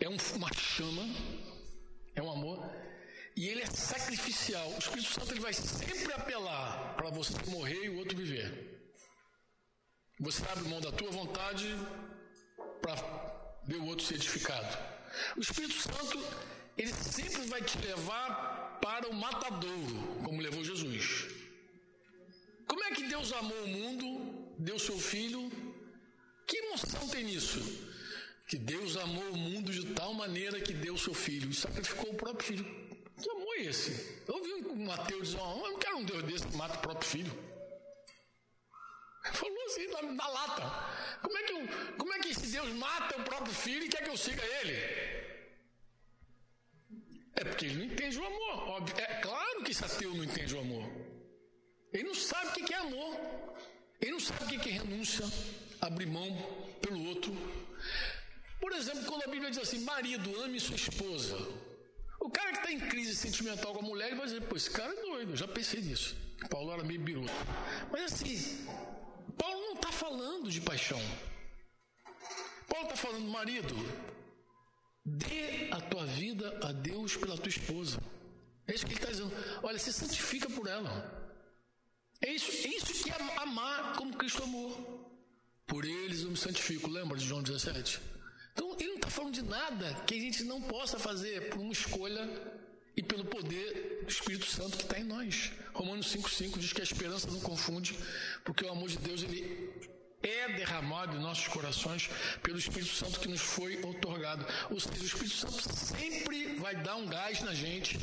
[0.01, 1.03] é uma chama,
[2.15, 2.71] é um amor,
[3.37, 4.69] e ele é sacrificial.
[4.73, 8.79] O Espírito Santo ele vai sempre apelar para você morrer e o outro viver.
[10.21, 11.67] Você abre mão da tua vontade
[12.83, 12.95] para
[13.65, 14.77] ver o outro ser edificado.
[15.37, 16.19] O Espírito Santo
[16.77, 21.27] ele sempre vai te levar para o matadouro, como levou Jesus.
[22.67, 25.51] Como é que Deus amou o mundo, deu seu filho
[26.49, 27.61] que emoção tem nisso?
[28.47, 32.15] Que Deus amou o mundo de tal maneira que deu seu filho e sacrificou o
[32.15, 32.65] próprio filho.
[33.21, 34.23] Que amor é esse?
[34.27, 37.09] Eu ouvi um ateu dizer: Eu não quero um Deus desse que mata o próprio
[37.09, 37.49] filho.
[39.31, 40.63] Falou assim na, na, lata.
[41.21, 44.03] Como é, que eu, como é que esse Deus mata o próprio filho e quer
[44.03, 44.75] que eu siga ele?
[47.35, 48.69] É porque ele não entende o amor.
[48.71, 48.95] Óbvio.
[48.99, 50.91] É claro que esse ateu não entende o amor.
[51.93, 53.15] Ele não sabe o que é amor.
[54.01, 55.27] Ele não sabe o que é renúncia
[55.81, 56.31] abrir mão
[56.81, 57.33] pelo outro.
[58.61, 61.37] Por exemplo, quando a Bíblia diz assim: marido, ame sua esposa.
[62.21, 64.71] O cara que está em crise sentimental com a mulher, ele vai dizer: pô, esse
[64.71, 66.17] cara é doido, eu já pensei nisso.
[66.51, 67.33] Paulo era meio biruta.
[67.91, 68.67] Mas assim,
[69.37, 71.01] Paulo não está falando de paixão.
[72.69, 73.75] Paulo está falando, marido,
[75.05, 77.99] dê a tua vida a Deus pela tua esposa.
[78.67, 79.33] É isso que ele está dizendo.
[79.63, 81.19] Olha, se santifica por ela.
[82.21, 85.08] É isso, é isso que é amar como Cristo amou.
[85.69, 86.91] Por eles eu me santifico.
[86.91, 88.01] Lembra de João 17?
[88.53, 91.73] Então, ele não está falando de nada que a gente não possa fazer por uma
[91.73, 92.29] escolha
[92.97, 95.53] e pelo poder do Espírito Santo que está em nós.
[95.73, 97.97] Romanos 5,5 diz que a esperança não confunde,
[98.45, 99.71] porque o amor de Deus ele
[100.23, 102.11] é derramado em nossos corações
[102.43, 104.45] pelo Espírito Santo que nos foi otorgado.
[104.71, 107.99] Ou seja, o Espírito Santo sempre vai dar um gás na gente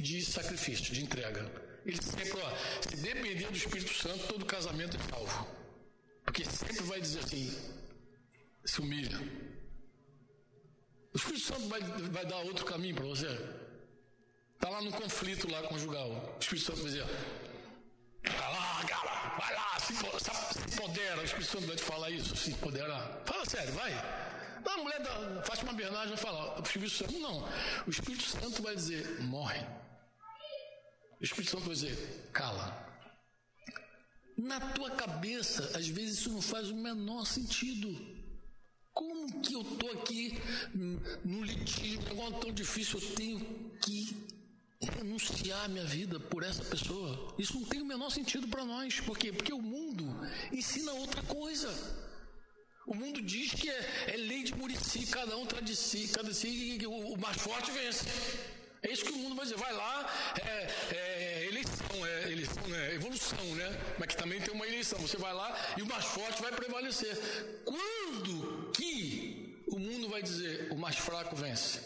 [0.00, 1.48] de sacrifício, de entrega.
[1.86, 2.52] Ele sempre, ó,
[2.88, 5.61] se depender do Espírito Santo, todo casamento é salvo.
[6.24, 7.50] Porque sempre vai dizer assim:
[8.64, 9.18] se humilha.
[11.12, 13.28] O Espírito Santo vai, vai dar outro caminho para você.
[14.54, 16.08] Está lá no conflito lá conjugal.
[16.08, 17.04] O Espírito Santo vai dizer:
[18.24, 21.20] vai lá, cara, vai lá, se, se empodera.
[21.20, 23.22] O Espírito Santo vai te falar isso, se empoderar.
[23.26, 23.92] Fala sério, vai.
[23.92, 27.48] a mulher da Fátima Bernardes vai falar: o Espírito Santo, não.
[27.86, 29.60] O Espírito Santo vai dizer: morre.
[31.20, 32.91] O Espírito Santo vai dizer: cala.
[34.36, 37.94] Na tua cabeça, às vezes isso não faz o menor sentido.
[38.92, 40.38] Como que eu estou aqui
[41.24, 44.16] no litígio, um negócio tão difícil, eu tenho que
[44.80, 47.34] renunciar minha vida por essa pessoa?
[47.38, 49.00] Isso não tem o menor sentido para nós.
[49.00, 49.32] Por quê?
[49.32, 50.04] Porque o mundo
[50.52, 51.72] ensina outra coisa.
[52.86, 56.34] O mundo diz que é, é lei de Murici, cada um traz de si, cada
[56.34, 58.06] si, o mais forte vence.
[58.82, 59.56] É isso que o mundo vai dizer.
[59.56, 60.10] Vai lá,
[60.44, 61.31] é, é
[61.62, 62.94] eleição, é eleição, né?
[62.94, 63.96] evolução, né?
[63.98, 64.98] Mas que também tem uma eleição.
[65.00, 67.16] Você vai lá e o mais forte vai prevalecer.
[67.64, 71.80] Quando que o mundo vai dizer o mais fraco vence?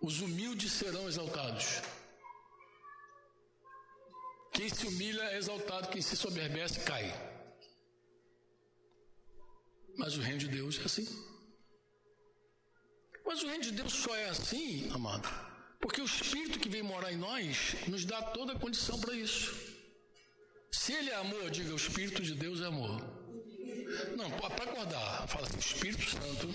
[0.00, 1.82] Os humildes serão exaltados.
[4.52, 7.12] Quem se humilha é exaltado, quem se soberbece cai.
[9.96, 11.06] Mas o reino de Deus é assim.
[13.26, 15.28] Mas o reino de Deus só é assim, amado,
[15.84, 19.54] porque o Espírito que vem morar em nós nos dá toda a condição para isso.
[20.72, 23.02] Se ele é amor, diga: o Espírito de Deus é amor.
[24.16, 26.54] Não, para acordar, fala assim: o Espírito Santo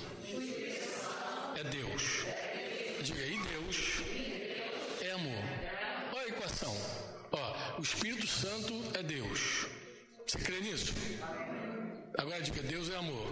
[1.60, 2.04] é Deus.
[3.04, 3.78] Diga aí: Deus
[5.00, 5.44] é amor.
[6.12, 6.76] Olha a equação.
[7.32, 9.68] Ó, o Espírito Santo é Deus.
[10.26, 10.92] Você crê nisso?
[12.18, 13.28] Agora diga: Deus é amor.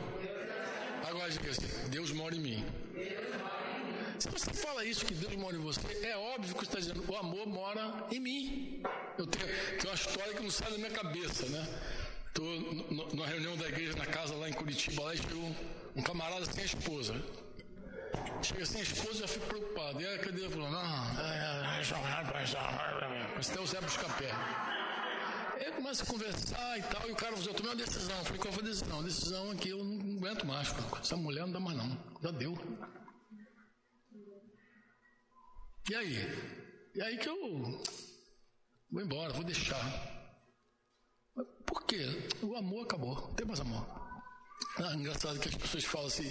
[1.10, 2.66] Agora diga assim: Deus mora em mim.
[4.20, 7.04] Se você fala isso, que Deus mora em você, é óbvio que você está dizendo,
[7.08, 8.82] o amor mora em mim.
[9.18, 11.68] Eu tenho, tenho uma história que não sai da minha cabeça, né?
[12.28, 12.46] Estou
[13.14, 15.56] numa reunião da igreja na casa lá em Curitiba, lá chegou
[15.96, 17.16] um camarada sem a esposa.
[18.42, 20.02] Chega sem a esposa já fico preocupado.
[20.02, 20.82] E a cadeira falou, não,
[23.36, 24.32] mas até o Zé buscar pé.
[25.60, 28.18] Aí começa a conversar e tal, e o cara falou, eu tomei uma decisão.
[28.18, 29.00] Eu falei, qual foi a decisão?
[29.00, 32.32] A decisão é que eu não aguento mais, essa mulher não dá mais não, já
[32.32, 32.58] deu.
[35.90, 36.18] E aí?
[36.96, 37.82] E aí que eu
[38.92, 39.82] vou embora, vou deixar.
[41.66, 42.06] Por quê?
[42.42, 43.86] O amor acabou, não tem mais amor.
[44.80, 46.30] Ah, engraçado que as pessoas falam assim,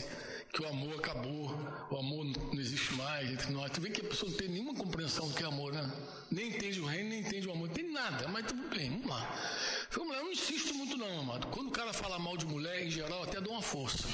[0.52, 1.50] que o amor acabou,
[1.90, 3.70] o amor não existe mais entre nós.
[3.72, 5.90] Tu vê que a pessoa não tem nenhuma compreensão do que é amor, né?
[6.30, 9.06] Nem entende o reino, nem entende o amor, não tem nada, mas tudo bem, vamos
[9.06, 9.86] lá.
[9.90, 11.46] Vamos lá, eu não insisto muito não, amado.
[11.46, 14.06] Quando o cara fala mal de mulher, em geral, até dou uma força.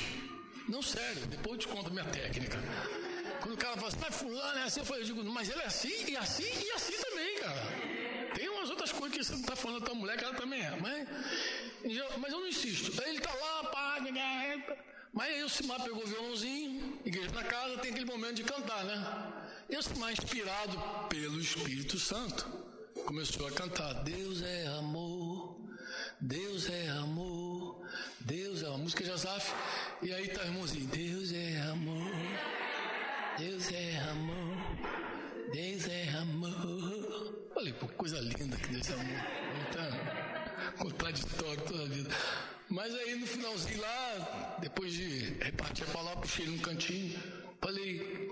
[0.68, 2.59] Não, sério, depois eu te conto a minha técnica.
[3.42, 5.66] Quando o cara fala assim, mas fulano é assim, eu, eu digo, mas ele é
[5.66, 8.33] assim, e assim, e assim também, cara.
[8.35, 10.62] Tem umas outras coisas que você não está falando da tua mulher, que ela também
[10.62, 10.70] é.
[10.81, 11.09] Mas,
[12.18, 13.02] mas eu não insisto.
[13.02, 13.98] Aí ele está lá, pá,
[15.12, 18.83] mas aí o Simar pegou o violãozinho, igreja na casa, tem aquele momento de cantar,
[18.85, 19.33] né?
[19.68, 20.78] E o Simar, inspirado
[21.11, 22.46] pelo Espírito Santo,
[23.05, 25.61] começou a cantar: Deus é amor,
[26.18, 27.85] Deus é amor,
[28.20, 28.78] Deus é amor.
[28.78, 29.52] Música de Azaf.
[30.00, 32.12] E aí tá irmãozinho: Deus é amor.
[33.42, 34.57] Deus é amor,
[35.52, 37.50] Deus é amor.
[37.52, 39.20] Falei, pô, coisa linda que Deus é amor.
[39.72, 42.11] Tá contraditório toda a vida.
[42.68, 47.18] Mas aí no finalzinho lá, depois de repartir a palavra, puxei num cantinho,
[47.61, 48.31] falei,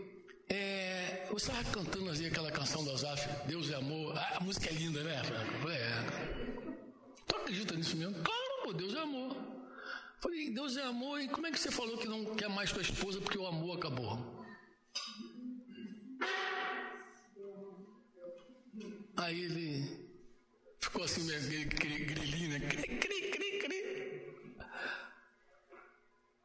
[0.48, 4.16] é, você estava cantando assim aquela canção do Azaf, Deus é amor.
[4.16, 5.20] Ah, a música é linda, né?
[5.28, 6.04] Eu falei, é.
[7.26, 8.14] Tu acredita nisso mesmo?
[8.22, 9.36] Claro, pô, Deus é amor.
[10.20, 12.82] Falei, Deus é amor, e como é que você falou que não quer mais tua
[12.82, 14.39] esposa porque o amor acabou?
[19.20, 20.08] Aí ele
[20.78, 22.68] ficou assim, grilinho, né?
[22.68, 24.56] Cri, cri, cri, cri.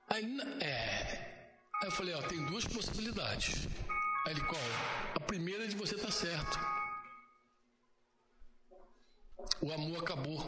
[0.09, 3.65] Aí, é, aí eu falei, ó, tem duas possibilidades.
[4.27, 4.61] Aí ele, qual?
[5.15, 6.59] A primeira é de você estar tá certo.
[9.61, 10.41] O amor acabou.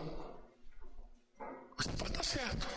[1.78, 2.68] Você pode estar tá certo.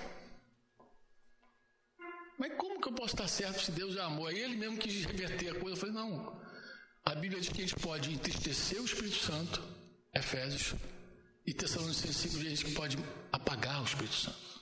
[2.39, 4.29] Mas como que eu posso estar certo se Deus é amor?
[4.29, 5.77] Aí ele mesmo quis reverter a coisa.
[5.77, 6.41] Eu falei, não.
[7.11, 9.61] A Bíblia diz que a gente pode entristecer o Espírito Santo,
[10.15, 10.77] Efésios,
[11.45, 12.97] e Tessalonicenses 5 diz que pode
[13.33, 14.61] apagar o Espírito Santo.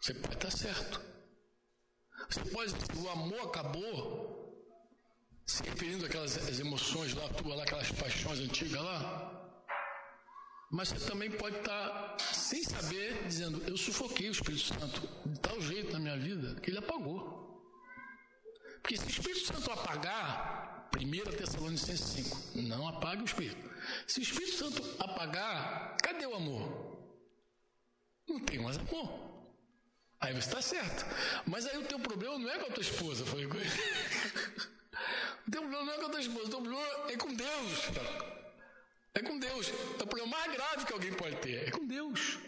[0.00, 1.02] Você pode estar certo.
[2.30, 4.56] Você pode, o amor acabou,
[5.44, 9.60] se referindo àquelas emoções lá, tua, lá, aquelas paixões antigas lá.
[10.70, 15.60] Mas você também pode estar, sem saber, dizendo: Eu sufoquei o Espírito Santo de tal
[15.60, 17.42] jeito na minha vida que ele apagou.
[18.80, 20.61] Porque se o Espírito Santo apagar,
[20.98, 23.70] 1 Tessalonicenses 5, não apague o Espírito.
[24.06, 26.92] Se o Espírito Santo apagar, cadê o amor?
[28.28, 29.32] Não tem mais amor.
[30.20, 31.04] Aí você está certo.
[31.46, 33.58] Mas aí o teu problema não é com a tua esposa, foi com
[35.48, 37.78] o teu problema não é com a tua esposa, o teu problema é com Deus.
[39.14, 39.68] É com Deus.
[39.98, 41.68] É o problema mais grave que alguém pode ter.
[41.68, 42.38] É com Deus.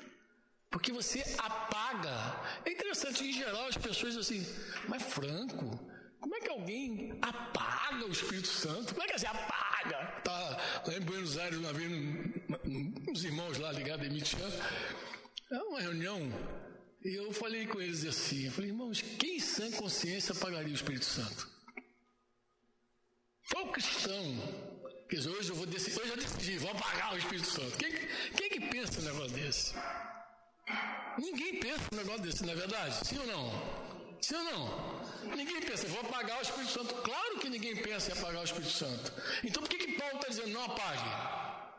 [0.71, 2.61] Porque você apaga.
[2.65, 4.47] É interessante, em geral, as pessoas assim,
[4.89, 5.79] mas Franco,
[6.25, 8.95] como é que alguém apaga o Espírito Santo?
[8.95, 10.07] Como é que você apaga?
[10.25, 11.93] Tá lá em Buenos Aires, uma vez,
[13.07, 14.51] uns irmãos lá ligados em Mitian,
[15.53, 16.19] é uma reunião,
[17.05, 21.05] e eu falei com eles assim, eu falei, irmãos, quem sem consciência apagaria o Espírito
[21.05, 21.47] Santo?
[23.53, 24.25] Qual cristão
[25.11, 27.77] dizer, hoje eu vou decidir, hoje eu decidi, vou apagar o Espírito Santo.
[27.77, 27.93] Quem,
[28.35, 29.75] quem que pensa um negócio desse?
[31.19, 33.07] Ninguém pensa um negócio desse, não é verdade?
[33.07, 33.94] Sim ou não?
[34.25, 35.37] Sim ou não?
[35.37, 36.95] Ninguém pensa, vou apagar o Espírito Santo.
[36.95, 39.13] Claro que ninguém pensa em apagar o Espírito Santo.
[39.45, 41.11] Então por que, que Paulo está dizendo não apague?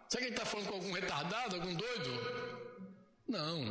[0.07, 2.11] Será que ele está falando com algum retardado, algum doido?
[3.27, 3.65] Não.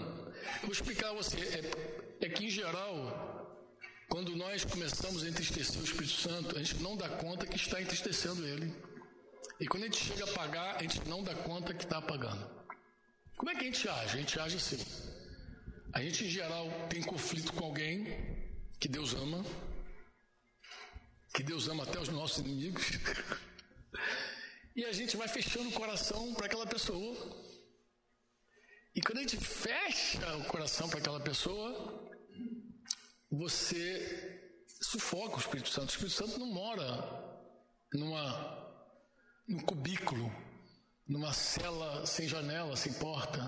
[0.62, 1.37] Vou explicar a você.
[1.38, 3.64] É, é que em geral,
[4.08, 7.80] quando nós começamos a entristecer o Espírito Santo, a gente não dá conta que está
[7.80, 8.74] entristecendo ele.
[9.60, 12.50] E quando a gente chega a apagar, a gente não dá conta que está apagando.
[13.37, 14.16] Como é que a gente age?
[14.16, 14.84] A gente age assim.
[15.92, 18.34] A gente, em geral, tem conflito com alguém
[18.85, 19.42] que Deus ama,
[21.35, 22.85] que Deus ama até os nossos inimigos,
[24.77, 27.16] e a gente vai fechando o coração para aquela pessoa.
[28.94, 32.12] E quando a gente fecha o coração para aquela pessoa,
[33.31, 35.88] você sufoca o Espírito Santo.
[35.88, 36.87] O Espírito Santo não mora
[37.90, 38.85] numa
[39.49, 40.31] num cubículo,
[41.09, 43.40] numa cela sem janela, sem porta.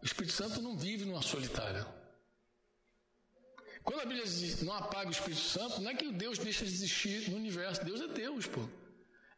[0.00, 1.95] O Espírito Santo não vive numa solitária.
[3.86, 6.64] Quando a Bíblia diz não apaga o Espírito Santo, não é que o Deus deixa
[6.64, 7.84] de existir no universo.
[7.84, 8.68] Deus é Deus, pô.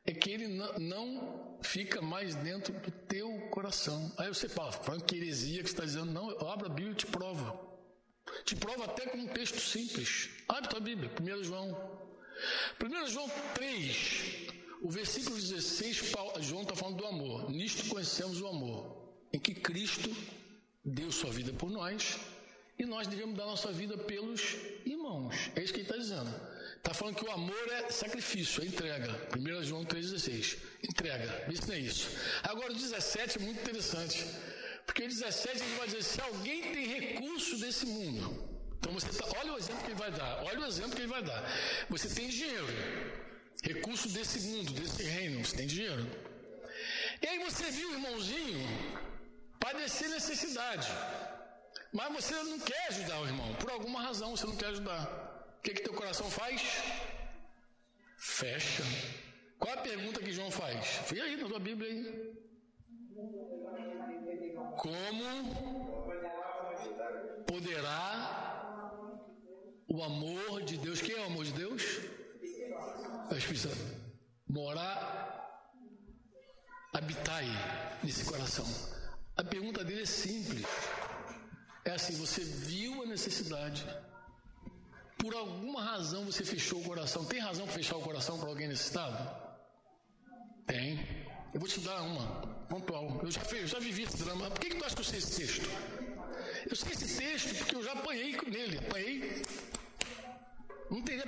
[0.07, 4.11] É que ele não fica mais dentro do teu coração.
[4.17, 6.11] Aí você fala, Frank, que heresia que você está dizendo.
[6.11, 7.61] Não, abra a Bíblia e te prova.
[8.47, 10.31] Te prova até com um texto simples.
[10.49, 12.09] Abre tua Bíblia, 1 João.
[12.83, 14.47] 1 João 3,
[14.81, 17.51] o versículo 16, João está falando do amor.
[17.51, 20.11] Nisto conhecemos o amor, em que Cristo
[20.83, 22.19] deu sua vida por nós
[22.79, 25.51] e nós devemos dar nossa vida pelos irmãos.
[25.57, 26.33] É isso que ele está dizendo.
[26.77, 29.11] Está falando que o amor é sacrifício, é entrega.
[29.37, 30.59] 1 João 3,16.
[30.89, 31.47] Entrega.
[31.53, 32.11] Isso não é isso.
[32.43, 34.25] Agora o 17 é muito interessante.
[34.87, 38.49] Porque o 17 ele vai dizer: se alguém tem recurso desse mundo.
[38.79, 40.45] Então você tá, olha o exemplo que ele vai dar.
[40.45, 41.45] Olha o exemplo que ele vai dar.
[41.91, 42.67] Você tem dinheiro
[43.63, 46.07] recurso desse mundo, desse reino, você tem dinheiro.
[47.21, 48.61] E aí você viu o irmãozinho
[49.59, 50.89] padecer necessidade,
[51.93, 55.05] mas você não quer ajudar o irmão, por alguma razão você não quer ajudar.
[55.59, 56.63] O que que teu coração faz?
[58.17, 58.83] Fecha.
[59.59, 60.87] Qual a pergunta que João faz?
[61.07, 62.33] Fui aí na tua Bíblia aí.
[64.77, 65.45] Como
[67.47, 68.95] poderá
[69.89, 71.01] o amor de Deus?
[71.01, 71.83] Quem é o amor de Deus?
[73.37, 74.09] Espírito Santo
[74.49, 75.63] morar,
[76.95, 78.65] habitar aí, nesse coração.
[79.37, 80.67] A pergunta dele é simples.
[81.89, 83.87] É assim: você viu a necessidade,
[85.17, 87.25] por alguma razão você fechou o coração.
[87.25, 89.19] Tem razão para fechar o coração para alguém necessitado?
[90.67, 91.27] Tem.
[91.55, 93.21] Eu vou te dar uma, pontual.
[93.23, 94.51] Eu já, eu já vivi esse drama.
[94.51, 95.69] Por que, que tu acha que eu sei esse texto?
[96.69, 98.79] Eu sei esse texto porque eu já apanhei nele.
[98.79, 99.43] Apanhei
[100.91, 101.25] não teria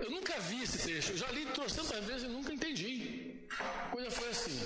[0.00, 1.10] Eu nunca vi esse texto.
[1.10, 3.46] Eu já li trocentas vezes e nunca entendi.
[3.58, 4.60] A coisa foi assim.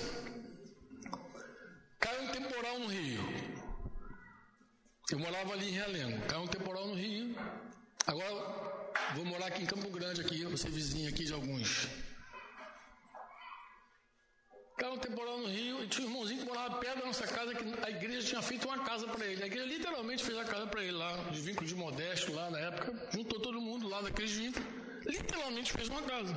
[1.99, 3.60] Caiu um temporal no Rio.
[5.11, 6.25] Eu morava ali em Realengo.
[6.25, 7.35] Caiu um temporal no Rio.
[8.07, 8.29] Agora
[9.13, 11.89] vou morar aqui em Campo Grande, aqui, você vizinho aqui de alguns.
[14.77, 17.53] Caiu um temporal no Rio e tinha um irmãozinho que morava perto da nossa casa,
[17.53, 19.43] que a igreja tinha feito uma casa para ele.
[19.43, 22.59] A igreja literalmente fez a casa para ele lá, de vínculo de modesto lá na
[22.59, 24.65] época, juntou todo mundo lá daqueles vínculos,
[25.05, 26.33] literalmente fez uma casa.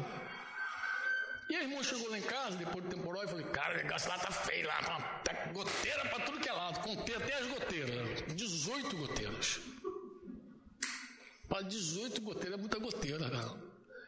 [1.54, 4.08] E a irmã chegou lá em casa, depois do temporal, e falou: Cara, o negócio
[4.08, 7.46] lá tá feio, lá tá, tá goteira para tudo que é lado, contei até as
[7.46, 9.60] goteiras, 18 goteiras.
[11.48, 13.54] Para 18 goteiras é muita goteira, cara.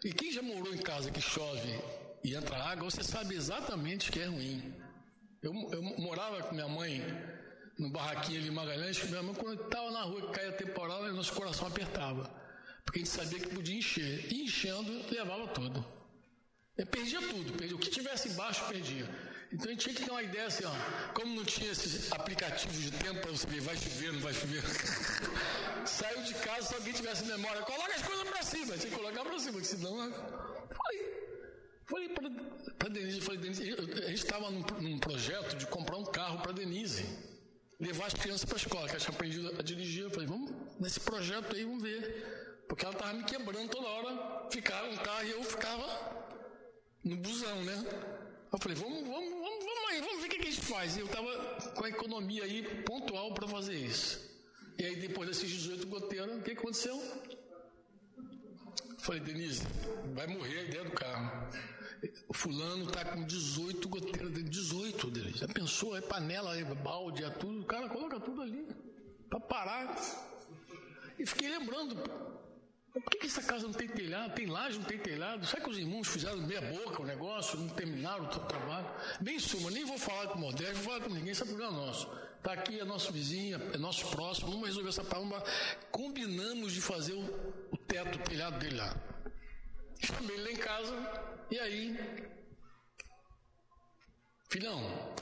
[0.04, 1.80] E quem já morou em casa que chove
[2.24, 4.74] e entra água, você sabe exatamente que é ruim.
[5.40, 7.00] Eu, eu morava com minha mãe
[7.78, 11.32] no barraquinho ali em Magalhães, minha mãe, quando estava na rua que caía temporal, nosso
[11.32, 12.28] coração apertava.
[12.84, 14.32] Porque a gente sabia que podia encher.
[14.32, 15.95] E enchendo, levava tudo.
[16.76, 17.76] Eu perdia tudo, perdia.
[17.76, 19.08] O que tivesse embaixo, perdia.
[19.52, 21.12] Então a gente tinha que ter uma ideia assim, ó.
[21.14, 24.62] Como não tinha esses aplicativos de tempo para você ver, vai chover, não vai chover.
[25.86, 28.76] Saiu de casa, se alguém tivesse memória, coloca as coisas para cima.
[28.76, 30.12] Tinha que colocar para cima, porque senão.
[30.12, 31.16] Foi.
[31.86, 32.08] Falei
[32.78, 36.50] para Denise, falei, Denise, a gente estava num, num, projeto de comprar um carro para
[36.50, 37.06] Denise,
[37.78, 40.02] levar as crianças para a escola, que ela tinha aprendido a dirigir.
[40.02, 42.64] Eu falei, vamos nesse projeto aí, vamos ver.
[42.68, 46.25] Porque ela estava me quebrando toda hora, ficava um carro e eu ficava
[47.06, 47.84] no busão, né?
[48.52, 50.96] Eu falei, vamos, vamos, vamos, vamos aí, vamos ver o que, a gente faz.
[50.96, 51.32] E eu estava
[51.74, 54.28] com a economia aí pontual para fazer isso.
[54.76, 57.00] E aí depois desses 18 goteiros, o que aconteceu?
[58.98, 59.62] Falei, Denise,
[60.14, 61.48] vai morrer aí dentro do carro.
[62.34, 65.32] Fulano tá com 18 goteiras, 18 dele.
[65.36, 65.96] Já pensou?
[65.96, 67.60] É panela, é balde, é tudo.
[67.60, 68.66] O cara coloca tudo ali
[69.30, 69.96] para parar.
[71.18, 71.96] E fiquei lembrando,
[73.00, 74.34] por que, que, essa casa não tem telhado?
[74.34, 75.46] Tem laje, não tem telhado?
[75.46, 78.86] Será que os irmãos fizeram meia boca o negócio, não terminaram o trabalho?
[79.20, 81.72] Bem suma, nem vou falar com o Modesto, vou falar com ninguém, esse é problema
[81.72, 82.06] nosso.
[82.42, 85.42] Tá aqui, é nosso vizinho, é nosso próximo, vamos resolver essa palma.
[85.90, 88.96] Combinamos de fazer o, o teto, o telhado dele lá.
[89.98, 90.94] Chamei ele lá em casa,
[91.50, 91.98] e aí,
[94.48, 95.14] filhão,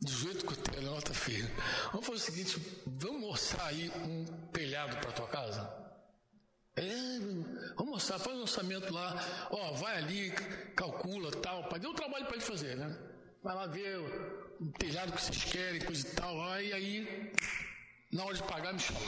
[0.00, 1.50] 18 cutelas, nota feia.
[1.92, 5.77] Vamos fazer o seguinte, vamos mostrar aí um telhado para tua casa?
[6.78, 7.18] É,
[7.76, 9.16] vamos mostrar, faz um orçamento lá,
[9.50, 10.30] ó, vai ali,
[10.76, 12.96] calcula tal, deu um trabalho para ele fazer, né?
[13.42, 13.98] Vai lá ver
[14.60, 17.32] o telhado que vocês querem, coisa e tal, aí, aí
[18.12, 19.00] na hora de pagar me chama.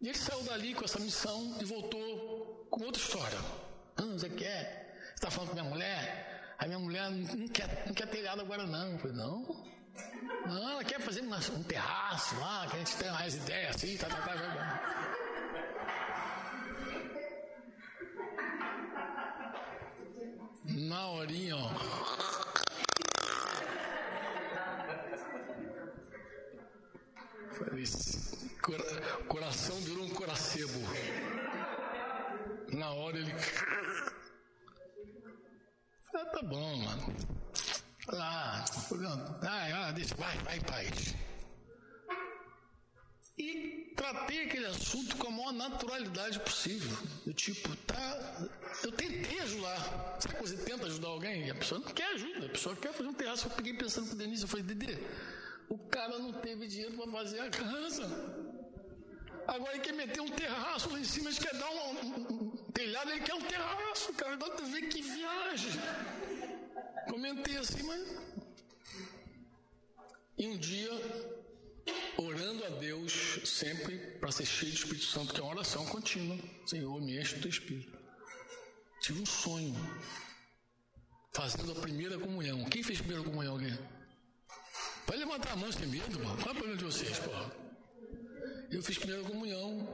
[0.00, 3.38] E ele saiu dali com essa missão e voltou com outra história.
[3.96, 4.94] Ah, você quer?
[5.08, 6.54] Você está falando com minha mulher?
[6.58, 8.92] A minha mulher não quer, não quer telhado agora não.
[8.92, 9.66] Eu falei, não.
[10.46, 14.08] Não, ela quer fazer um terraço lá, que a gente tem mais ideias assim, tá,
[14.08, 14.97] tá, tá, tá.
[20.98, 21.68] Na horinha, ó.
[27.52, 27.84] Falei,
[29.28, 30.80] coração virou um coracebo.
[32.72, 33.32] Na hora ele.
[36.16, 37.16] Ah, tá bom, mano.
[38.08, 41.14] Lá, ah, ah, deixa, vai, vai, paz.
[43.38, 46.96] E tratei aquele assunto com a maior naturalidade possível.
[47.24, 48.48] Do tipo, tá.
[48.82, 50.18] Eu tentei ajudar.
[50.20, 52.92] Sabe quando você tenta ajudar alguém e a pessoa não quer ajuda, a pessoa quer
[52.92, 53.46] fazer um terraço.
[53.46, 54.98] Eu peguei pensando com o Denise, eu falei, Dede,
[55.68, 58.04] o cara não teve dinheiro para fazer a casa.
[59.46, 62.72] Agora ele quer meter um terraço lá em cima, ele quer dar um, um, um
[62.72, 64.34] telhado, ele quer um terraço, cara.
[64.34, 65.72] Agora tu vê que viagem.
[67.08, 68.18] Comentei assim, mas.
[70.36, 70.90] E um dia,
[72.16, 76.38] orando a Deus, sempre para ser cheio do Espírito Santo, que é uma oração contínua.
[76.66, 77.98] Senhor, me enche do teu Espírito.
[79.00, 79.74] Tive um sonho,
[81.32, 82.64] fazendo a primeira comunhão.
[82.64, 83.78] Quem fez a primeira comunhão aqui?
[85.06, 86.36] Pode levantar a mão sem medo, mano.
[86.42, 87.50] Qual é o problema de vocês, porra?
[88.70, 89.88] Eu fiz primeira comunhão,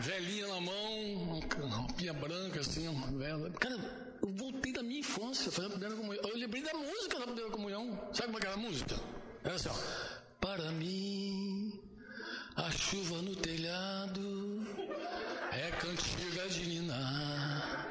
[0.00, 3.50] velhinha na mão, roupinha branca, assim, velha.
[3.50, 3.76] Cara,
[4.22, 6.24] eu voltei da minha infância fazendo a primeira comunhão.
[6.24, 8.08] Eu lembrei da música da primeira comunhão.
[8.14, 8.98] Sabe como é era a música?
[9.44, 10.21] Era assim, ó.
[10.42, 11.72] Para mim,
[12.56, 14.66] a chuva no telhado
[15.52, 17.86] é cantiga de ninar.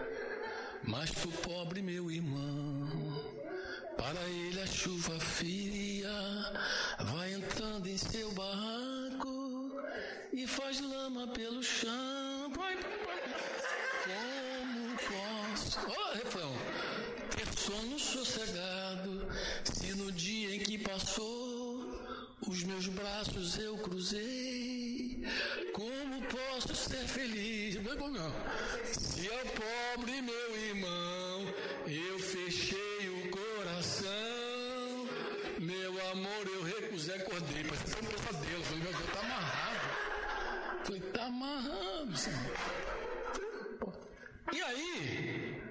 [0.84, 3.24] Mas pro pobre meu irmão,
[3.98, 6.12] para ele a chuva fria
[7.00, 9.72] vai entrando em seu barraco
[10.34, 12.52] e faz lama pelo chão.
[12.54, 12.68] Como
[14.98, 15.80] posso?
[15.88, 16.54] Ó, oh, refrão.
[17.34, 19.26] Ter sono sossegado
[19.64, 21.41] se no dia em que passou
[22.52, 25.24] os meus braços eu cruzei.
[25.74, 27.82] Como posso ser feliz?
[27.82, 28.34] Não é não.
[28.92, 31.48] Se é pobre meu irmão,
[31.88, 34.12] eu fechei o coração.
[35.60, 37.64] Meu amor, eu recusei, acordei.
[37.64, 38.64] Parece um pesadelo.
[38.64, 40.86] Falei, meu Deus, tá amarrado.
[40.86, 42.52] Falei, tá amarrado, senhor.
[44.52, 45.62] E aí,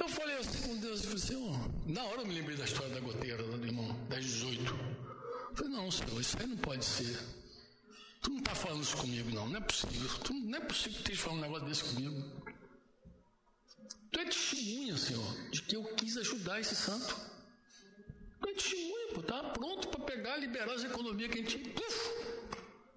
[0.00, 2.92] eu falei assim com Deus, eu falei, Senhor, na hora eu me lembrei da história
[2.92, 4.89] da goteira, do irmão, das 18.
[5.60, 7.18] Falei, não, senhor, isso aí não pode ser.
[8.22, 9.46] Tu não está falando isso comigo, não.
[9.46, 10.08] Não é possível.
[10.24, 12.30] Tu, não é possível que esteja falando um negócio desse comigo.
[14.10, 17.14] Tu é testemunha, Senhor, de que eu quis ajudar esse santo.
[18.40, 19.20] Tu é testemunha, pô.
[19.20, 21.74] Estava pronto para pegar, liberar as economias que a gente.
[21.78, 22.39] Uf,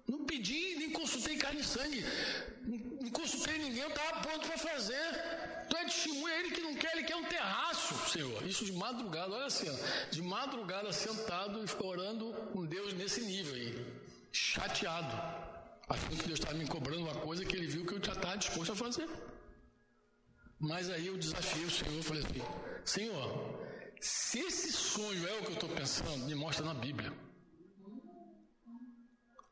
[0.06, 2.04] não pedi, nem consultei carne e sangue.
[2.62, 5.04] Não, consultei ninguém, eu estava pronto para fazer.
[5.68, 8.46] Tu é testemunha, ele que não quer, ele quer um terraço, Senhor.
[8.46, 13.54] Isso de madrugada, olha assim, ó, de madrugada sentado e orando com Deus nesse nível
[13.54, 13.86] aí,
[14.30, 15.16] chateado,
[15.88, 18.36] achando que Deus estava me cobrando uma coisa que ele viu que eu já estava
[18.36, 19.08] disposto a fazer.
[20.58, 22.42] Mas aí eu desafiei o Senhor, falei assim:
[22.84, 23.60] Senhor,
[24.00, 27.12] se esse sonho é o que eu estou pensando, me mostra na Bíblia.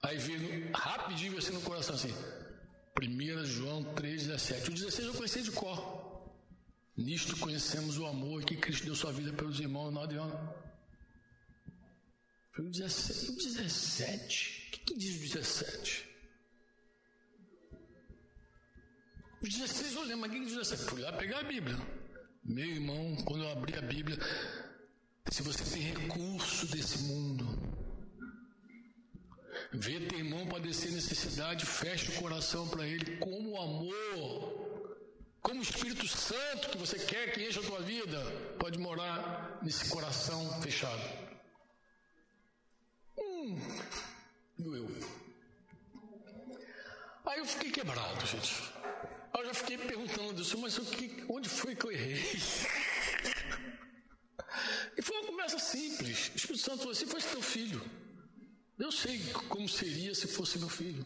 [0.03, 2.13] Aí veio rapidinho assim no coração assim,
[3.01, 4.69] 1 João 3,17.
[4.69, 6.03] O 16 eu conheci de cor.
[6.97, 9.93] Nisto conhecemos o amor que Cristo deu sua vida pelos irmãos.
[9.93, 10.55] Não adianta.
[12.53, 13.31] Foi o 17.
[13.31, 14.69] O 17?
[14.69, 16.09] O que, que diz o 17?
[19.41, 20.91] O 16 eu lembro, mas o que diz o 17?
[20.91, 21.77] Fui lá pegar a Bíblia.
[22.45, 24.19] Meu irmão, quando eu abri a Bíblia,
[25.31, 27.45] se você tem recurso desse mundo,
[29.75, 34.99] Vê teu irmão padecer necessidade, feche o coração para ele, como o amor,
[35.41, 38.23] como o Espírito Santo que você quer que encha a tua vida,
[38.59, 41.03] pode morar nesse coração fechado.
[43.19, 43.59] Hum,
[44.59, 44.89] doeu.
[47.25, 48.55] Aí eu fiquei quebrado, gente.
[49.33, 52.23] Aí eu já fiquei perguntando Deus, mas o que, onde foi que eu errei?
[54.95, 56.29] E foi uma conversa simples.
[56.29, 57.83] O Espírito Santo falou: se fosse teu filho,
[58.79, 61.05] eu sei como seria se fosse meu filho.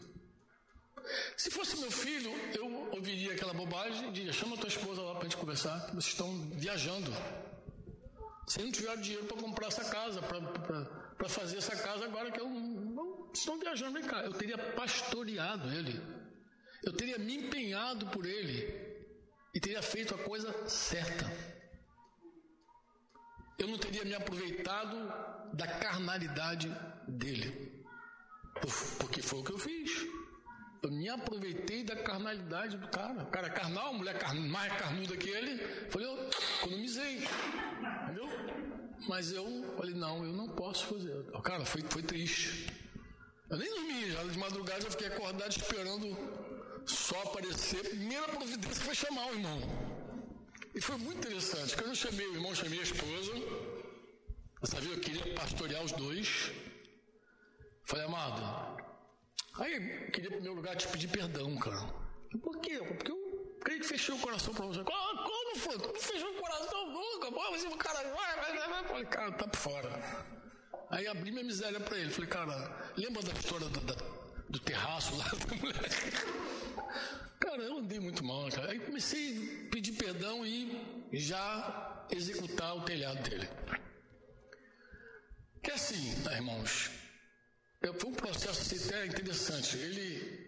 [1.35, 5.23] Se fosse meu filho, eu ouviria aquela bobagem e diria: chama tua esposa lá para
[5.23, 7.11] gente conversar, vocês estão viajando.
[8.47, 12.49] Se não tiver dinheiro para comprar essa casa, para fazer essa casa agora que eu
[12.49, 14.21] não, estão viajando, vem cá.
[14.21, 16.01] Eu teria pastoreado ele.
[16.83, 18.87] Eu teria me empenhado por ele
[19.53, 21.25] e teria feito a coisa certa.
[23.57, 24.95] Eu não teria me aproveitado
[25.53, 26.69] da carnalidade
[27.07, 27.85] dele.
[28.99, 30.07] Porque foi o que eu fiz.
[30.81, 33.23] Eu me aproveitei da carnalidade do cara.
[33.23, 34.17] O cara é carnal, mulher
[34.49, 35.57] mais carnuda que ele.
[35.89, 36.29] Falei, eu
[36.59, 37.23] economizei.
[38.03, 38.29] Entendeu?
[39.07, 39.45] Mas eu
[39.77, 41.23] falei, não, eu não posso fazer.
[41.43, 42.73] Cara, foi, foi triste.
[43.49, 46.17] Eu nem dormi, já de madrugada já fiquei acordado esperando
[46.85, 47.81] só aparecer.
[47.89, 49.61] Primeira providência foi chamar o irmão.
[50.75, 51.75] E foi muito interessante.
[51.75, 53.31] Quando eu chamei o irmão, chamei a esposa.
[54.61, 56.51] Eu sabia eu queria pastorear os dois.
[57.87, 58.77] Falei, amado,
[59.59, 61.81] Aí, queria, em primeiro lugar, te pedir perdão, cara.
[62.43, 62.79] Por quê?
[62.79, 64.83] Porque eu creio que fechei o coração pra você.
[64.83, 65.79] Como, foi?
[65.79, 66.91] Como fechou o coração?
[66.91, 67.31] Nunca.
[67.31, 68.83] Pô, você, o cara vai, vai, vai.
[68.83, 69.89] Falei, cara, tá por fora.
[70.91, 72.11] Aí abri minha miséria pra ele.
[72.11, 73.95] Falei, cara, lembra da história do, da,
[74.49, 75.89] do terraço lá da mulher?
[77.39, 78.71] Cara, eu andei muito mal, cara.
[78.71, 83.49] Aí comecei a pedir perdão e já executar o telhado dele.
[85.63, 87.06] Que é assim, irmãos?
[87.81, 89.77] Foi um processo assim, até interessante.
[89.77, 90.47] Ele.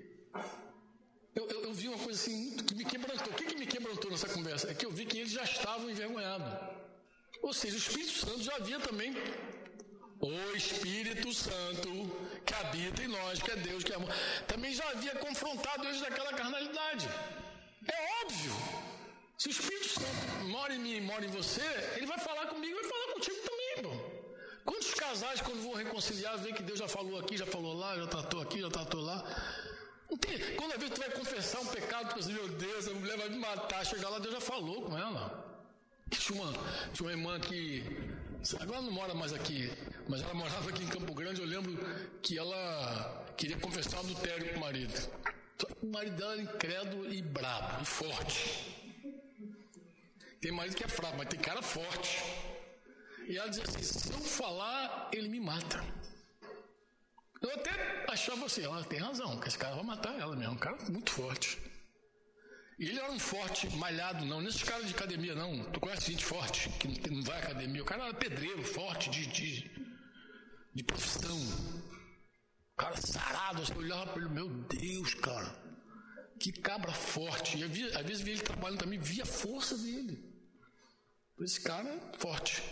[1.35, 3.31] Eu, eu, eu, vi uma coisa assim que me quebrantou.
[3.31, 4.69] O que, que me quebrantou nessa conversa?
[4.69, 6.51] É que eu vi que eles já estavam envergonhados.
[7.41, 9.13] Ou seja, o Espírito Santo já havia também.
[10.19, 11.89] O Espírito Santo
[12.45, 14.09] que habita em nós, que é Deus, que é amor,
[14.47, 17.07] também já havia confrontado eles daquela carnalidade.
[17.87, 18.53] É óbvio.
[19.37, 21.61] Se o Espírito Santo mora em mim e mora em você,
[21.95, 24.19] ele vai falar comigo e vai falar contigo também, irmão.
[24.65, 28.07] Quantos casais, quando vão reconciliar, vê que Deus já falou aqui, já falou lá, já
[28.07, 29.23] tratou aqui, já tratou lá?
[30.21, 33.17] Tem, quando a vez tu vai confessar um pecado, tu assim, meu Deus, a mulher
[33.17, 35.45] vai me matar, chegar lá, Deus já falou com ela.
[36.09, 36.53] Tinha uma,
[36.93, 37.83] tinha uma irmã que,
[38.59, 39.71] agora não mora mais aqui,
[40.07, 41.77] mas ela morava aqui em Campo Grande, eu lembro
[42.21, 44.93] que ela queria confessar adultério com o marido.
[45.83, 48.75] O marido dela era incrédulo e brabo, e forte.
[50.39, 52.23] Tem marido que é fraco, mas tem cara forte.
[53.29, 55.79] E ela dizia assim: se eu falar, ele me mata.
[57.39, 60.53] Eu até achava assim: ela tem razão, que esse cara vai matar ela mesmo.
[60.55, 61.59] Um cara muito forte.
[62.79, 64.41] E ele era um forte malhado, não.
[64.41, 65.63] Nesses caras de academia, não.
[65.65, 67.83] Tu conhece gente forte, que não vai à academia.
[67.83, 69.71] O cara era pedreiro, forte, de, de,
[70.73, 71.37] de profissão.
[72.73, 75.55] O cara sarado, você olhava para ele: meu Deus, cara.
[76.39, 77.59] Que cabra forte.
[77.59, 80.17] E às vezes via ele trabalhando também, via a força dele.
[81.39, 82.63] Esse cara é forte.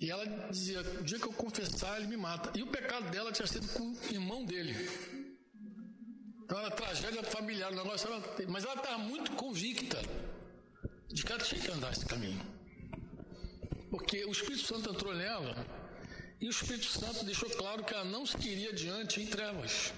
[0.00, 2.58] E ela dizia: o dia que eu confessar, ele me mata.
[2.58, 4.74] E o pecado dela tinha sido com o irmão dele.
[6.42, 8.48] Então era tragédia familiar, o negócio era...
[8.48, 9.98] Mas ela estava muito convicta
[11.06, 12.40] de que ela tinha que andar esse caminho.
[13.90, 15.54] Porque o Espírito Santo entrou nela
[16.40, 19.92] e o Espírito Santo deixou claro que ela não se queria diante em trevas.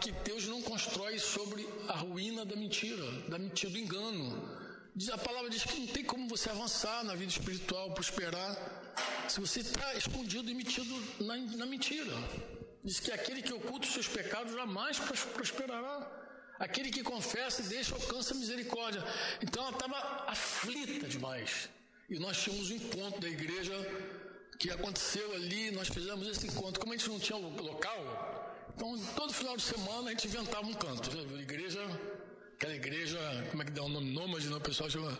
[0.00, 4.48] Que Deus não constrói sobre a ruína da mentira, da mentira, do engano.
[5.12, 8.56] A palavra diz que não tem como você avançar na vida espiritual, prosperar,
[9.28, 12.12] se você está escondido e metido na, na mentira.
[12.84, 14.98] Diz que aquele que oculta os seus pecados jamais
[15.34, 16.12] prosperará.
[16.58, 19.02] Aquele que confessa e deixa alcança a misericórdia.
[19.42, 19.96] Então ela estava
[20.28, 21.68] aflita demais.
[22.08, 23.74] E nós tínhamos um encontro da igreja
[24.58, 26.80] que aconteceu ali, nós fizemos esse encontro.
[26.80, 28.00] Como a gente não tinha local,
[28.74, 31.10] então todo final de semana a gente inventava um canto.
[31.10, 31.80] A igreja
[32.56, 33.18] aquela igreja,
[33.50, 34.10] como é que dá o nome?
[34.12, 34.56] Nômade, não?
[34.58, 35.16] O pessoal chama.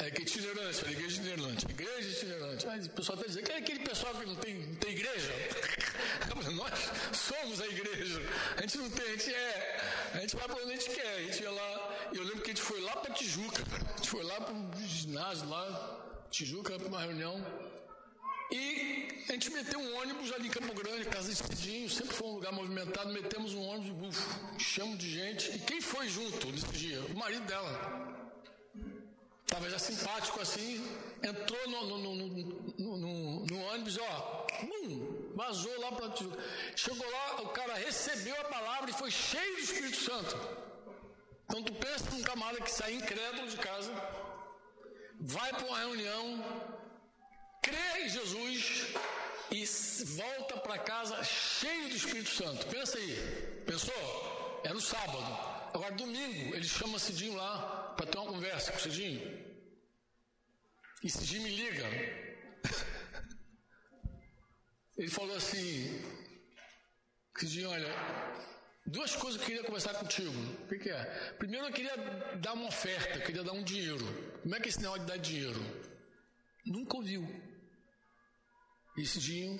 [0.00, 1.66] É que é itinerante, a igreja itinerante.
[1.66, 2.66] Igreja itinerante.
[2.66, 5.32] Mas o pessoal está dizendo que é aquele pessoal que não tem, não tem igreja.
[6.56, 8.22] Nós somos a igreja.
[8.56, 9.80] A gente não tem, a gente é.
[10.14, 11.16] A gente vai para onde a gente quer.
[11.16, 12.08] A gente ia lá.
[12.14, 14.86] Eu lembro que a gente foi lá para Tijuca, A gente foi lá para o
[14.86, 17.44] ginásio lá, Tijuca, para uma reunião.
[18.50, 22.26] E a gente meteu um ônibus ali em Campo Grande, Casa de Cidinho, sempre foi
[22.26, 25.54] um lugar movimentado, metemos um ônibus, bufo, chamo de gente.
[25.54, 27.00] E quem foi junto nesse dia?
[27.02, 28.09] O marido dela.
[29.60, 30.82] Tava já simpático assim,
[31.22, 32.14] entrou no, no,
[32.78, 36.14] no, no, ônibus, ó, hum, vazou lá para
[36.74, 40.34] Chegou lá, o cara recebeu a palavra e foi cheio do Espírito Santo.
[41.44, 43.92] Então tu pensa num camarada que sai incrédulo de casa,
[45.20, 46.42] vai para uma reunião,
[47.60, 48.86] crê em Jesus
[49.50, 49.66] e
[50.14, 52.66] volta para casa cheio do Espírito Santo.
[52.68, 54.62] Pensa aí, pensou?
[54.64, 55.18] É no sábado.
[55.74, 59.49] Agora, domingo, ele chama Cidinho lá para ter uma conversa com o Cidinho.
[61.02, 61.86] E Cidinho me liga.
[64.98, 65.98] Ele falou assim,
[67.38, 67.88] Cidinho, olha,
[68.86, 70.30] duas coisas que eu queria conversar contigo.
[70.64, 71.04] O que, que, é?
[71.38, 71.96] Primeiro eu queria
[72.36, 74.04] dar uma oferta, eu queria dar um dinheiro.
[74.42, 75.60] Como é que é esse negócio de dar dinheiro?
[76.66, 77.26] Nunca ouviu.
[78.98, 79.58] E Cidinho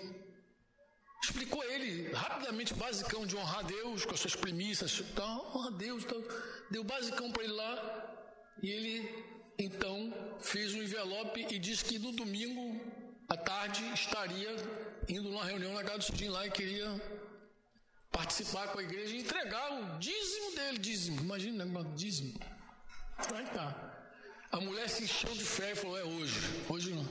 [1.25, 6.23] explicou ele rapidamente, basicão de honrar Deus com as suas premissas, então, honra Deus, então,
[6.71, 9.30] deu basicão para ele lá, e ele
[9.63, 12.81] então fez um envelope e disse que no domingo
[13.29, 14.57] à tarde estaria
[15.09, 16.89] indo numa reunião na casa do Cidinho lá e queria
[18.11, 22.41] participar com a igreja e entregar o dízimo dele, dízimo, imagina, né, dízimo.
[23.35, 23.91] Aí tá.
[24.51, 27.07] A mulher se encheu de fé e falou: é hoje, hoje não.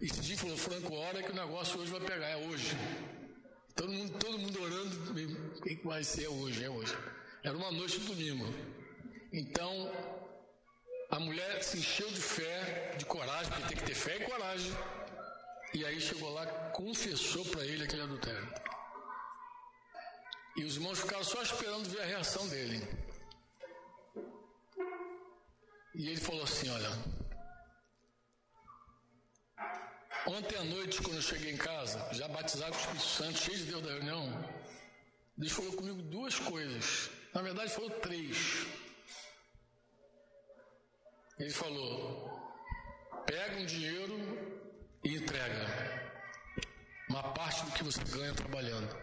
[0.00, 2.76] E Cidinho falou: Franco, hora que o negócio hoje vai pegar, é hoje.
[3.74, 5.12] Todo mundo, todo mundo orando,
[5.58, 6.64] o que vai ser hoje?
[6.64, 6.96] É hoje.
[7.42, 8.46] Era uma noite de domingo.
[9.32, 9.92] Então,
[11.10, 14.72] a mulher se encheu de fé, de coragem, porque tem que ter fé e coragem.
[15.74, 18.48] E aí chegou lá, confessou para ele aquele adultério.
[20.56, 22.82] E os irmãos ficaram só esperando ver a reação dele.
[25.94, 26.90] E ele falou assim: Olha,
[30.26, 33.58] Ontem à noite, quando eu cheguei em casa, já batizado com o Espírito Santo, cheio
[33.58, 34.44] de Deus da reunião,
[35.36, 37.10] Deus falou comigo duas coisas.
[37.32, 38.66] Na verdade, falou três.
[41.38, 42.30] Ele falou:
[43.26, 44.16] pega um dinheiro
[45.04, 46.10] e entrega
[47.08, 48.96] uma parte do que você ganha trabalhando.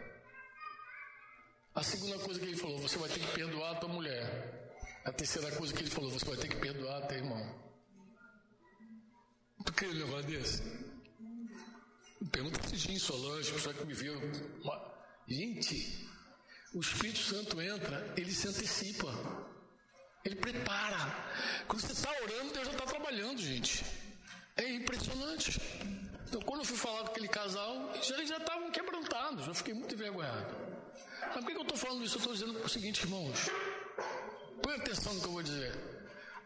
[1.75, 4.77] A segunda coisa que ele falou: você vai ter que perdoar a tua mulher.
[5.05, 7.63] A terceira coisa que ele falou: você vai ter que perdoar a teu irmão.
[9.65, 10.61] Tu crê um negócio desse?
[12.31, 14.19] Pergunta para Gin Solange, pessoa que me viu.
[15.27, 16.09] Gente,
[16.73, 19.53] o Espírito Santo entra, ele se antecipa.
[20.24, 20.97] Ele prepara.
[21.67, 23.84] Quando você está orando, Deus já está trabalhando, gente.
[24.55, 25.59] É impressionante.
[26.28, 29.47] Então, quando eu fui falar com aquele casal, eles já estavam quebrantados.
[29.47, 30.55] Eu fiquei muito envergonhado.
[31.36, 32.15] Mas por que eu estou falando isso?
[32.15, 33.49] Eu estou dizendo o seguinte, irmãos.
[34.61, 35.93] Põe atenção no que eu vou dizer.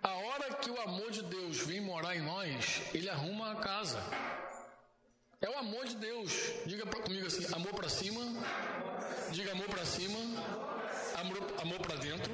[0.01, 4.01] A hora que o amor de Deus vem morar em nós, ele arruma a casa.
[5.39, 6.31] É o amor de Deus.
[6.65, 8.21] Diga comigo assim: amor para cima.
[9.31, 10.17] Diga amor para cima.
[11.15, 12.31] Amor, amor para dentro.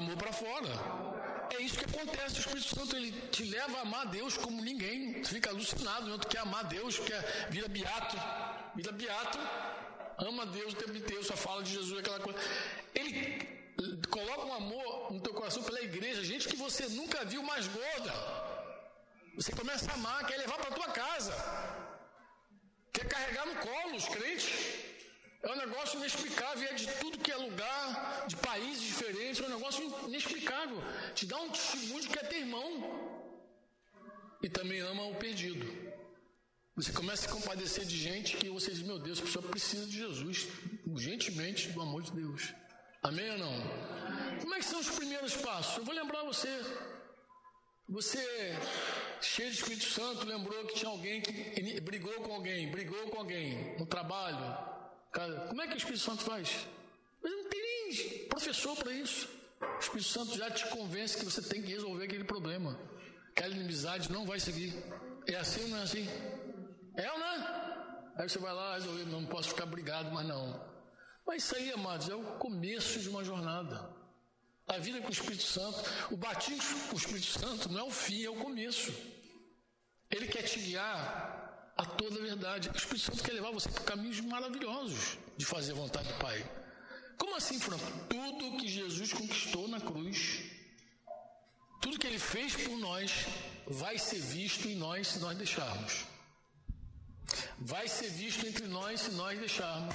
[0.00, 0.70] Amor para fora.
[1.54, 2.36] É isso que acontece.
[2.36, 5.20] O Espírito Santo ele te leva a amar Deus como ninguém.
[5.20, 6.06] Tu fica alucinado.
[6.06, 6.16] Né?
[6.18, 8.16] Tu quer amar Deus, quer vira beato.
[8.74, 9.38] Vira beato.
[10.16, 11.22] Ama Deus o tempo inteiro.
[11.22, 12.38] Só fala de Jesus, aquela coisa.
[12.94, 13.14] Ele
[14.08, 16.24] coloca um amor no teu coração pela igreja.
[16.24, 18.12] Gente que você nunca viu mais gorda.
[19.36, 21.34] Você começa a amar, quer levar para tua casa.
[22.90, 24.89] Quer carregar no colo os crentes.
[25.42, 29.56] É um negócio inexplicável, é de tudo que é lugar, de países diferentes, é um
[29.56, 30.82] negócio inexplicável.
[31.14, 33.20] Te dá um testemunho de que é teu irmão.
[34.42, 35.66] E também ama o perdido.
[36.76, 39.98] Você começa a compadecer de gente que você diz, meu Deus, a pessoa precisa de
[39.98, 40.48] Jesus,
[40.86, 42.54] urgentemente, do amor de Deus.
[43.02, 44.40] Amém ou não?
[44.40, 45.78] Como é que são os primeiros passos?
[45.78, 46.48] Eu vou lembrar você.
[47.88, 48.22] Você,
[49.20, 53.76] cheio de Espírito Santo, lembrou que tinha alguém que brigou com alguém, brigou com alguém
[53.78, 54.69] no trabalho.
[55.48, 56.66] Como é que o Espírito Santo faz?
[57.22, 59.28] Mas não tem nem professor para isso.
[59.60, 62.78] O Espírito Santo já te convence que você tem que resolver aquele problema.
[63.30, 64.72] Aquela inimizade não vai seguir.
[65.26, 66.06] É assim ou não é assim?
[66.96, 68.12] É ou não é?
[68.16, 70.68] Aí você vai lá resolver, não posso ficar brigado, mas não.
[71.26, 73.88] Mas isso aí, amados, é o começo de uma jornada.
[74.66, 75.78] A vida com o Espírito Santo,
[76.10, 78.92] o batismo com o Espírito Santo não é o fim, é o começo.
[80.10, 81.39] Ele quer te guiar
[81.80, 82.68] a toda a verdade.
[82.68, 86.38] O Espírito Santo quer levar você por caminhos maravilhosos de fazer a vontade do Pai.
[87.16, 87.90] Como assim, Franco?
[88.08, 90.42] Tudo que Jesus conquistou na cruz,
[91.80, 93.26] tudo que ele fez por nós,
[93.66, 96.04] vai ser visto em nós se nós deixarmos.
[97.58, 99.94] Vai ser visto entre nós se nós deixarmos.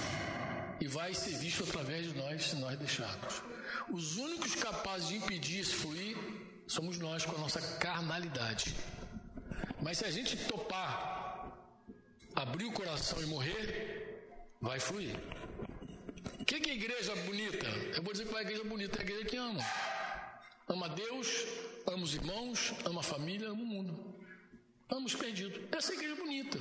[0.80, 3.42] E vai ser visto através de nós se nós deixarmos.
[3.90, 6.16] Os únicos capazes de impedir esse fluir
[6.66, 8.74] somos nós com a nossa carnalidade.
[9.80, 11.15] Mas se a gente topar,
[12.36, 15.16] abrir o coração e morrer, vai fluir.
[16.38, 17.66] O que, que é igreja bonita?
[17.96, 19.64] Eu vou dizer que é a igreja bonita é a igreja que ama.
[20.68, 21.28] Ama Deus,
[21.86, 24.14] ama os irmãos, ama a família, ama o mundo.
[24.88, 25.60] Ama os perdidos.
[25.72, 26.58] Essa é a igreja bonita.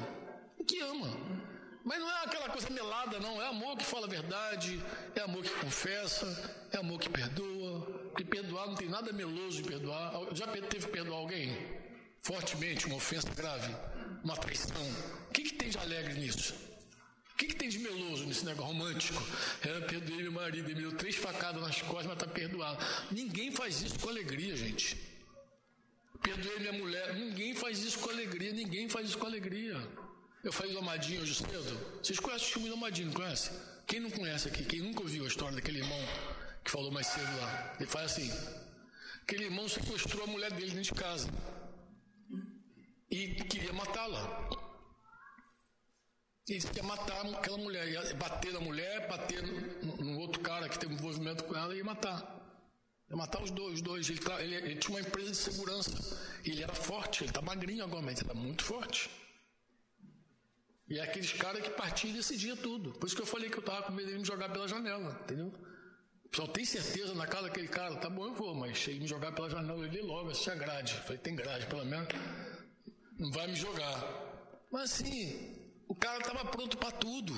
[0.66, 1.10] Que ama.
[1.84, 3.40] Mas não é aquela coisa melada, não.
[3.40, 4.82] É amor que fala a verdade,
[5.16, 7.82] é amor que confessa, é amor que perdoa.
[8.10, 10.12] Porque perdoar não tem nada meloso de perdoar.
[10.34, 11.56] Já teve que perdoar alguém?
[12.22, 13.72] Fortemente, uma ofensa grave,
[14.24, 14.82] uma traição.
[15.30, 16.54] O que, que tem de alegre nisso?
[17.36, 19.22] O que, que tem de meloso nesse negócio romântico?
[19.62, 22.78] É, perdoei meu marido, ele me deu três facadas nas costas, mas está perdoado.
[23.12, 24.98] Ninguém faz isso com alegria, gente.
[26.24, 27.14] Perdoei minha mulher.
[27.14, 29.76] Ninguém faz isso com alegria, ninguém faz isso com alegria.
[30.46, 32.00] Eu falei do Amadinho hoje cedo.
[32.02, 33.52] Vocês conhecem o testemunho do Amadinho, conhece?
[33.86, 34.64] Quem não conhece aqui?
[34.64, 36.00] Quem nunca ouviu a história daquele irmão
[36.64, 37.76] que falou mais cedo lá?
[37.78, 38.32] Ele fala assim:
[39.24, 41.28] aquele irmão sequestrou a mulher dele dentro de casa
[43.16, 44.50] e queria matá-la.
[46.48, 50.78] Ele queria matar aquela mulher, ia bater na mulher, bater no, no outro cara que
[50.78, 52.20] teve um envolvimento com ela e ia matar.
[53.10, 54.10] Ia matar os dois, os dois.
[54.10, 55.92] Ele, ele, ele tinha uma empresa de segurança.
[56.44, 59.10] Ele era forte, ele está magrinho agora, mas ele era muito forte.
[60.88, 62.92] E é aqueles caras que partiam e decidiam tudo.
[62.94, 65.20] Por isso que eu falei que eu estava com medo de me jogar pela janela,
[65.24, 65.52] entendeu?
[66.30, 69.32] Pessoal tem certeza na casa daquele cara, tá bom, eu vou, mas cheguei me jogar
[69.32, 70.94] pela janela, eu li logo, assistir a grade.
[71.06, 72.10] Falei, tem grade, pelo menos
[73.18, 74.04] não vai me jogar.
[74.72, 77.34] Mas assim, o cara estava pronto para tudo.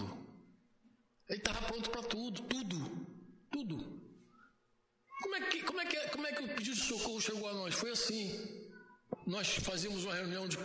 [1.29, 3.07] Ele estava pronto para tudo, tudo,
[3.51, 3.97] tudo.
[5.21, 7.53] Como é, que, como, é que, como é que o pedido de socorro chegou a
[7.53, 7.75] nós?
[7.75, 8.69] Foi assim.
[9.25, 10.57] Nós fazíamos uma reunião de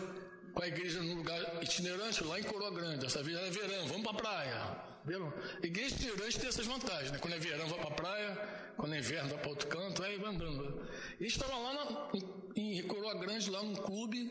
[0.53, 2.99] com a igreja num lugar itinerante, lá em Coroa Grande.
[2.99, 4.93] Dessa vez era verão, vamos para a praia.
[5.05, 5.33] Viram?
[5.63, 7.19] Igreja itinerante tem essas vantagens, né?
[7.19, 8.37] Quando é verão, vai para a praia,
[8.77, 10.89] quando é inverno, vai para outro canto, aí vai andando.
[11.19, 12.11] E estava lá na,
[12.55, 14.31] em, em Coroa Grande, lá num clube,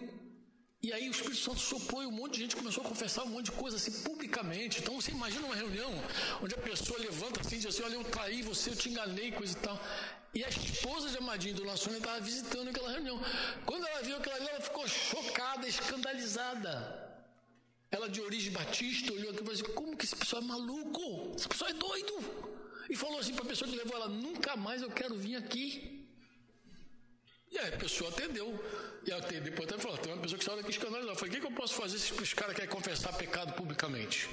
[0.83, 3.27] e aí o Espírito Santo soprou e um monte de gente começou a confessar um
[3.27, 4.79] monte de coisa assim publicamente.
[4.79, 5.91] Então você imagina uma reunião
[6.41, 9.31] onde a pessoa levanta assim e diz assim: Olha, eu traí você, eu te enganei,
[9.31, 9.79] coisa e tal.
[10.33, 13.19] E a esposa de Amadinho do Sônia estava visitando aquela reunião.
[13.63, 16.73] Quando ela viu aquela ali, ela ficou chocada, escandalizada.
[17.91, 21.35] Ela de origem batista olhou aqui e falou assim: Como que esse pessoal é maluco?
[21.37, 22.13] Esse pessoal é doido.
[22.89, 25.90] E falou assim para a pessoa que levou ela: Nunca mais eu quero vir aqui.
[27.51, 28.63] E aí a pessoa atendeu.
[29.05, 31.11] E ela depois até falou: tem uma pessoa que saiu daqui escandalizada.
[31.11, 34.29] Eu falei: o que, que eu posso fazer se os caras querem confessar pecado publicamente?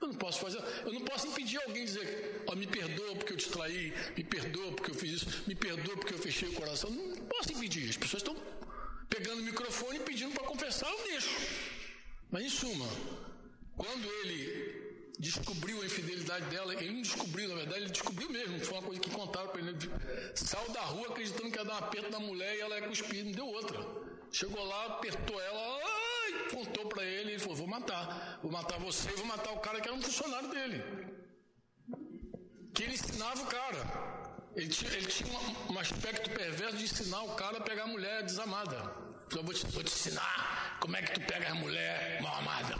[0.00, 3.36] Eu não posso fazer, eu não posso impedir alguém dizer, oh, me perdoa porque eu
[3.36, 6.88] te traí, me perdoa porque eu fiz isso, me perdoa porque eu fechei o coração.
[6.88, 7.90] Não posso impedir.
[7.90, 8.36] As pessoas estão
[9.08, 11.30] pegando o microfone e pedindo para confessar, eu deixo.
[12.30, 12.86] Mas em suma,
[13.76, 14.87] quando ele
[15.18, 16.74] descobriu a infidelidade dela.
[16.74, 18.60] Ele não descobriu, na verdade, ele descobriu mesmo.
[18.60, 19.70] Foi uma coisa que contaram para ele.
[19.70, 22.88] Ele saiu da rua acreditando que ia dar um aperto na mulher e ela ia
[22.88, 23.78] cuspir, não deu outra.
[24.30, 29.10] Chegou lá, apertou ela, ai, contou para ele, ele falou: Vou matar, vou matar você,
[29.12, 30.84] vou matar o cara que era um funcionário dele.
[32.74, 34.08] Que ele ensinava o cara.
[34.54, 37.86] Ele tinha, ele tinha um, um aspecto perverso de ensinar o cara a pegar a
[37.86, 38.76] mulher desamada.
[39.34, 42.76] Eu vou te, vou te ensinar como é que tu pega a mulher mal amada.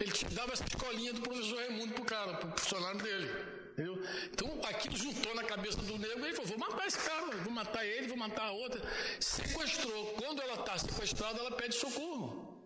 [0.00, 3.54] Ele dava essa escolinha do professor Raimundo pro cara, pro funcionário dele.
[3.74, 4.00] Entendeu?
[4.32, 7.52] Então aquilo juntou na cabeça do negro e ele falou: vou matar esse cara, vou
[7.52, 8.80] matar ele, vou matar a outra.
[9.18, 10.14] Sequestrou.
[10.14, 12.62] Quando ela está sequestrada, ela pede socorro.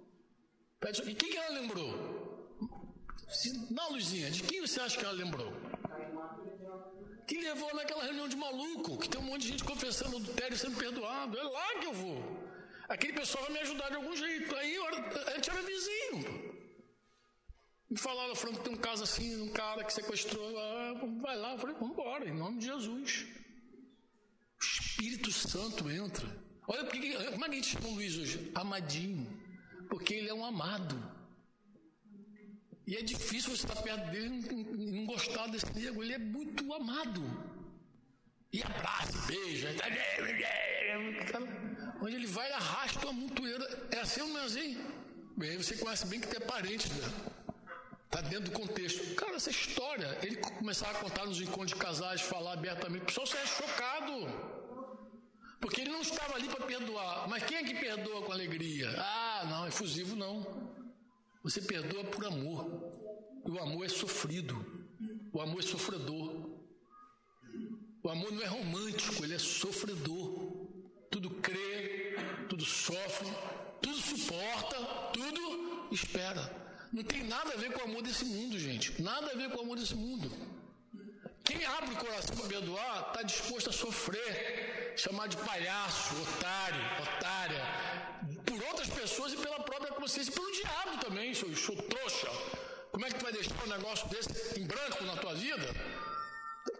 [0.78, 1.12] Pede socorro.
[1.12, 2.18] E quem que ela lembrou?
[3.70, 5.50] Não, Luzinha, de quem você acha que ela lembrou?
[7.26, 10.76] Que levou naquela reunião de maluco, que tem um monte de gente confessando adultério sendo
[10.76, 11.38] perdoado.
[11.38, 12.48] É lá que eu vou.
[12.88, 14.54] Aquele pessoal vai me ajudar de algum jeito.
[14.56, 14.76] Aí
[15.26, 16.57] a gente era vizinho.
[17.90, 20.58] Me falaram, Franco, tem um caso assim, um cara que sequestrou.
[20.58, 23.26] Ah, vai lá, eu falei, vamos embora, em nome de Jesus.
[24.60, 26.26] O Espírito Santo entra.
[26.66, 28.52] Olha, porque, como é que a gente chama o Luiz hoje?
[28.54, 29.26] Amadinho.
[29.88, 30.96] Porque ele é um amado.
[32.86, 36.02] E é difícil você estar perto dele e não gostar desse nego.
[36.02, 37.22] Ele é muito amado.
[38.52, 39.68] E abraça, beija.
[42.02, 43.88] Onde ele vai, arrasta uma montoeira.
[43.90, 44.78] É assim ou não é assim?
[45.36, 47.37] Bem, você conhece bem que tem parente, né?
[48.08, 49.14] Está dentro do contexto.
[49.14, 53.26] Cara, essa história, ele começava a contar nos encontros de casais, falar abertamente, o pessoal
[53.26, 54.26] saia chocado.
[55.60, 57.28] Porque ele não estava ali para perdoar.
[57.28, 58.88] Mas quem é que perdoa com alegria?
[58.96, 60.72] Ah, não, efusivo não.
[61.42, 62.66] Você perdoa por amor.
[63.46, 64.56] E o amor é sofrido.
[65.30, 66.48] O amor é sofredor.
[68.02, 70.66] O amor não é romântico, ele é sofredor.
[71.10, 72.16] Tudo crê,
[72.48, 73.28] tudo sofre,
[73.82, 74.76] tudo suporta,
[75.12, 76.67] tudo espera.
[76.92, 79.00] Não tem nada a ver com o amor desse mundo, gente.
[79.02, 80.30] Nada a ver com o amor desse mundo.
[81.44, 87.62] Quem abre o coração para perdoar está disposto a sofrer, chamar de palhaço, otário, otária,
[88.44, 92.28] por outras pessoas e pela própria consciência, pelo diabo também, seu, seu trouxa.
[92.90, 95.68] Como é que tu vai deixar um negócio desse em branco na tua vida?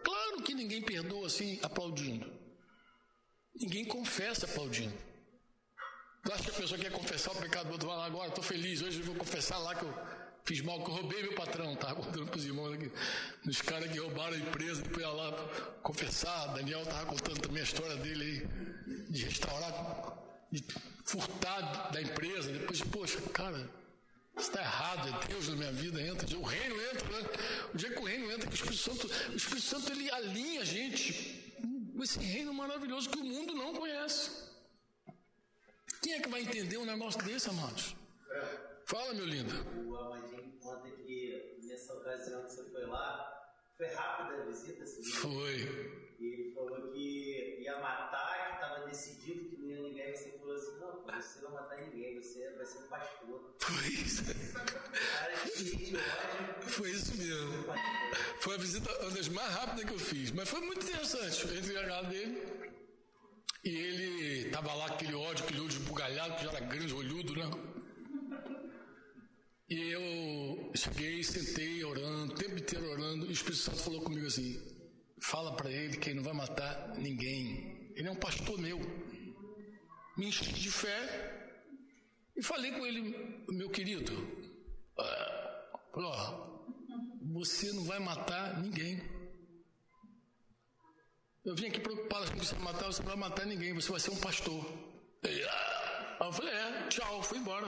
[0.03, 2.31] Claro que ninguém perdoa assim aplaudindo.
[3.55, 5.08] Ninguém confessa aplaudindo.
[6.23, 7.87] Tu acha que a pessoa quer confessar o pecado do outro?
[7.87, 9.93] Vai lá agora, estou feliz, hoje eu vou confessar lá que eu
[10.43, 11.93] fiz mal, que eu roubei meu patrão, tá?
[11.95, 12.91] Contando para os irmãos aqui.
[13.47, 15.31] Os caras que roubaram a empresa, depois ia lá
[15.81, 16.53] confessar.
[16.53, 20.17] Daniel estava contando também a história dele aí, de restaurar,
[20.51, 20.63] de
[21.05, 22.51] furtar da empresa.
[22.51, 23.69] Depois, poxa, cara,
[24.37, 27.29] está errado, é Deus na minha vida entra, o reino entra, né?
[27.73, 30.65] O dia que o reino entra, o Espírito Santo, o Espírito Santo ele alinha a
[30.65, 31.53] gente
[31.95, 34.48] com esse reino maravilhoso que o mundo não conhece.
[36.01, 37.95] Quem é que vai entender um negócio desse, amados?
[38.85, 39.53] Fala, meu lindo.
[39.85, 44.83] O Amadinho conta que nessa ocasião que você foi lá, foi rápida a visita?
[44.83, 46.09] Assim, foi.
[46.19, 50.15] E ele falou que ia matar, que estava decidido que não ia ninguém.
[50.15, 53.55] Você falou assim: não, você não vai matar ninguém, você vai ser um pastor.
[53.59, 54.23] Foi isso.
[54.53, 56.69] Cara, que ódio.
[56.69, 57.65] Foi isso mesmo.
[58.39, 60.31] Foi a visita uma das mais rápidas que eu fiz.
[60.31, 61.45] Mas foi muito interessante.
[61.73, 62.58] Na casa dele.
[63.63, 67.49] E ele tava lá, aquele ódio, aquele olho esbugalhado, que já era grande, olhudo, né?
[69.69, 74.25] E eu cheguei, sentei orando, o tempo inteiro orando, e o Espírito Santo falou comigo
[74.25, 74.57] assim:
[75.21, 77.91] fala para ele que ele não vai matar ninguém.
[77.95, 78.79] Ele é um pastor meu.
[80.17, 81.39] Me enchi de fé
[82.35, 84.13] e falei com ele, meu querido,
[84.97, 86.61] ó,
[87.33, 89.18] você não vai matar ninguém.
[91.45, 93.99] Eu vim aqui preocupado com você vai matar, você não vai matar ninguém, você vai
[93.99, 94.65] ser um pastor.
[95.23, 95.41] Aí
[96.19, 97.67] eu falei, é, tchau, fui embora.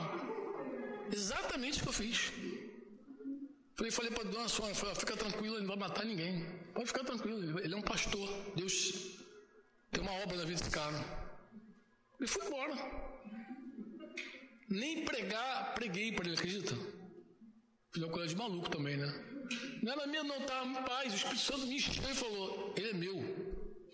[1.11, 2.31] Exatamente o que eu fiz.
[3.75, 6.45] Falei, falei para Dona Sônia, falei, fica tranquilo, ele não vai matar ninguém.
[6.73, 8.29] Pode ficar tranquilo, ele é um pastor.
[8.55, 9.17] Deus
[9.89, 10.99] tem uma obra na vida desse cara.
[12.19, 12.75] Ele foi embora.
[14.69, 16.75] Nem pregar, preguei para ele, acredita?
[17.93, 19.07] Fiz uma coisa de maluco também, né?
[19.81, 21.11] Não era minha, não, tá paz.
[21.11, 23.40] O Espírito Santo me encheu e falou: Ele é meu.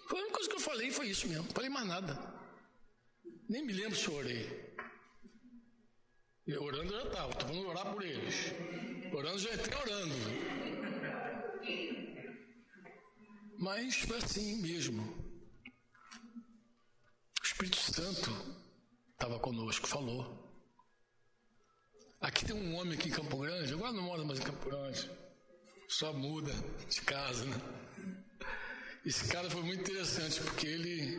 [0.09, 1.51] A única coisa que eu falei, foi isso mesmo.
[1.53, 2.17] Falei mais nada.
[3.49, 4.75] Nem me lembro se eu orei.
[6.45, 8.35] E orando já estava, estou falando orar por eles.
[9.13, 10.15] Orando já entrei orando.
[13.59, 15.03] Mas foi assim mesmo.
[17.41, 18.31] O Espírito Santo
[19.11, 20.47] estava conosco, falou.
[22.21, 25.09] Aqui tem um homem aqui em Campo Grande, agora não mora mais em Campo Grande,
[25.87, 26.51] só muda
[26.89, 27.55] de casa, né?
[29.05, 31.17] Esse cara foi muito interessante, porque ele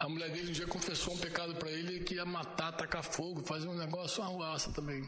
[0.00, 3.44] a mulher dele um dia confessou um pecado para ele que ia matar, tacar fogo,
[3.44, 5.06] fazer um negócio, uma ruaça também.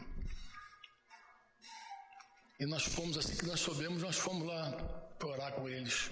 [2.59, 4.71] E nós fomos, assim que nós soubemos, nós fomos lá
[5.17, 6.11] para orar com eles.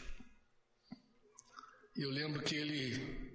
[1.96, 3.30] E eu lembro que ele.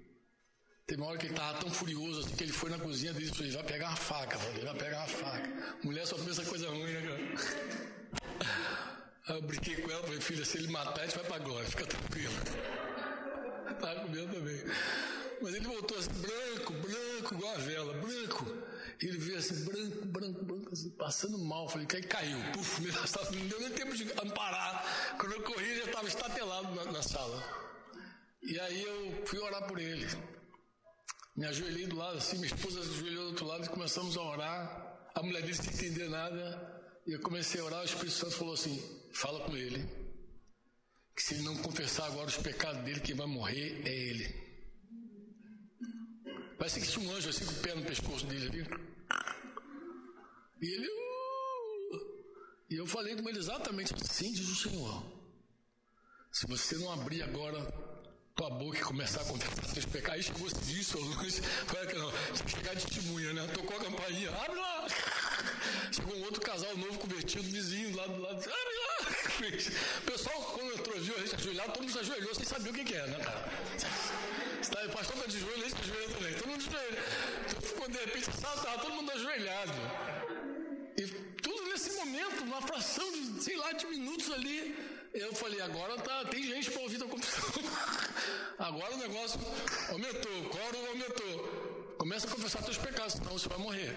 [0.85, 3.27] Teve uma hora que ele estava tão furioso assim que ele foi na cozinha dele
[3.27, 5.77] e disse: vai pegar uma faca, falei, vai pegar uma faca.
[5.81, 8.96] Mulher só pensa coisa ruim, né, cara?
[9.35, 11.85] Eu brinquei com ela, falei, filha, se ele matar, a gente vai para agora, fica
[11.85, 12.33] tranquilo.
[13.71, 14.63] Estava com medo também.
[15.41, 18.45] Mas ele voltou assim, branco, branco, igual a vela, branco.
[18.99, 21.69] Ele veio assim, branco, branco, branco, assim, passando mal.
[21.69, 22.37] Falei, aí caiu.
[22.53, 25.15] Puf, não deu nem tempo de amparar.
[25.19, 27.43] Quando eu corri, ele já estava estatelado na, na sala.
[28.41, 30.07] E aí eu fui orar por ele.
[31.35, 34.21] Me ajoelhei do lado assim, minha esposa se ajoelhou do outro lado e começamos a
[34.21, 35.09] orar.
[35.13, 36.75] A mulher disse sem entender nada.
[37.05, 38.81] E eu comecei a orar, o Espírito Santo falou assim:
[39.13, 39.83] fala com ele.
[41.15, 44.47] Que se ele não confessar agora os pecados dele, quem vai morrer é ele.
[46.57, 48.67] Parece que tinha um anjo assim com o pé no pescoço dele ali.
[50.61, 50.87] E ele.
[50.87, 52.23] Uh,
[52.69, 55.17] e eu falei com ele exatamente assim, diz o Senhor.
[56.31, 57.59] Se você não abrir agora
[58.37, 61.95] tua boca e começar a confessar teus pecados, aí chegou esse dia, Solange, foi que
[61.95, 63.47] não, você chegar de testemunha, né?
[63.51, 64.87] Tocou a campainha, abre lá!
[65.91, 69.17] Chegou um outro casal novo convertido, vizinho lá do lado, abre lá!
[69.97, 72.73] O pessoal, quando entrou, viu a gente ajoelhado, todo mundo se ajoelhou sem saber o
[72.73, 73.49] que, que é, né, cara?
[74.69, 76.33] Tá, o pastor está de joelho, a gente ajoelha também.
[76.35, 76.97] Todo mundo de joelho.
[77.77, 79.73] Quando de repente estava todo mundo ajoelhado.
[80.97, 81.07] E
[81.41, 84.75] tudo nesse momento, uma fração de, sei lá, de minutos ali,
[85.19, 87.63] eu falei, agora tá, tem gente para ouvir a confissão.
[88.59, 89.39] agora o negócio
[89.89, 91.95] aumentou, o coro aumentou.
[91.97, 93.95] Começa a confessar teus pecados, senão você vai morrer.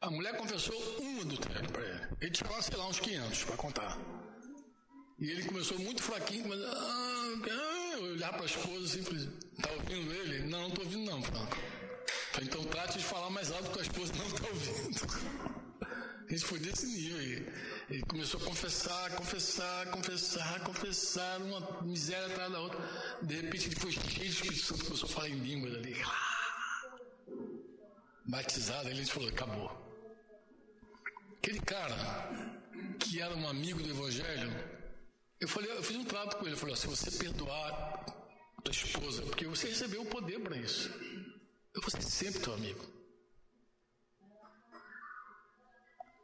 [0.00, 2.08] A mulher confessou um adultério para ele.
[2.20, 3.98] Ele tinha sei lá, uns 500 para contar.
[5.18, 9.28] E ele começou muito fraquinho, mas ah, ah, olhar para a esposa assim, falei,
[9.60, 10.38] tá ouvindo ele?
[10.48, 11.56] Não, não estou ouvindo não, Franco.
[12.40, 15.50] Então trate de falar mais alto que a esposa não está ouvindo.
[16.30, 17.46] Gente foi desse nível aí.
[17.90, 22.78] Ele começou a confessar, confessar, confessar, confessar, uma miséria atrás da outra.
[23.20, 25.96] De repente ele foi cheio de Espírito Santo, começou a falar em línguas ali.
[28.24, 29.90] Batizado, ele falou, acabou.
[31.38, 31.96] Aquele cara
[33.00, 34.52] que era um amigo do Evangelho,
[35.40, 38.04] eu falei, eu fiz um trato com ele, eu falei, se você perdoar
[38.62, 40.90] tua esposa, porque você recebeu o poder para isso,
[41.74, 42.99] eu vou ser sempre teu amigo.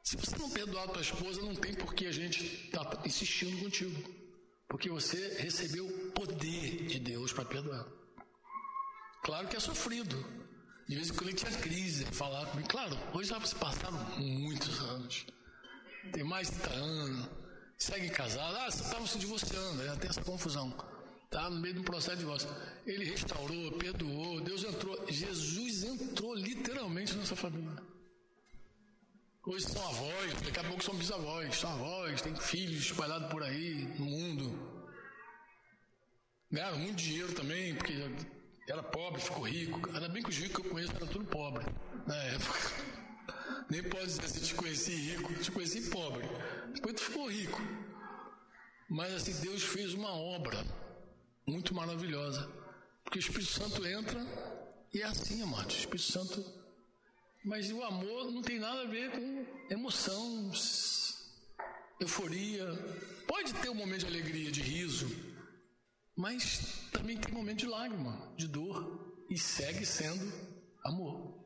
[0.07, 4.01] Se você não perdoar tua esposa, não tem por que a gente tá insistindo contigo.
[4.69, 7.85] Porque você recebeu o poder de Deus para perdoar.
[9.25, 10.17] Claro que é sofrido.
[10.89, 12.69] De vez em quando ele tinha crise, falar comigo.
[12.69, 15.27] Claro, hoje já se passaram muitos anos.
[16.13, 17.29] Tem mais de 30 anos
[17.77, 20.73] segue casado, ah, estavam se divorciando, já tem essa confusão.
[21.29, 22.49] Tá no meio de um processo de divórcio.
[22.87, 27.96] Ele restaurou, perdoou, Deus entrou, Jesus entrou literalmente nessa família.
[29.47, 33.87] Hoje são avós, daqui a pouco são bisavós, são avós, tem filhos espalhados por aí
[33.97, 34.77] no mundo.
[36.51, 37.93] Ganharam muito dinheiro também, porque
[38.69, 39.89] era pobre, ficou rico.
[39.95, 41.65] Ainda bem que os ricos que eu conheço eram tudo pobre
[42.09, 42.59] na época.
[43.71, 46.29] Nem pode dizer se te conheci rico, te conheci pobre.
[46.75, 47.63] Depois tu ficou rico.
[48.91, 50.59] Mas assim, Deus fez uma obra
[51.47, 52.51] muito maravilhosa.
[53.05, 54.21] Porque o Espírito Santo entra
[54.93, 55.77] e é assim, amados.
[55.77, 56.56] O Espírito Santo.
[57.47, 60.51] Mas o amor não tem nada a ver com emoção,
[62.01, 62.67] euforia.
[63.25, 65.07] Pode ter um momento de alegria, de riso,
[66.17, 69.15] mas também tem momento de lágrima, de dor.
[69.31, 70.33] E segue sendo
[70.85, 71.41] amor.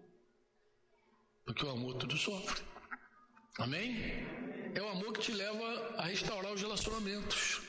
[1.44, 2.62] Porque o amor tudo sofre.
[3.58, 3.96] Amém?
[4.74, 7.60] É o amor que te leva a restaurar os relacionamentos.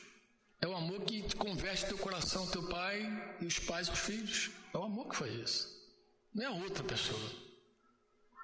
[0.61, 3.99] É o amor que te converte teu coração, teu pai e os pais e os
[3.99, 4.51] filhos.
[4.73, 5.81] É o amor que faz isso.
[6.33, 7.50] Não é outra pessoa.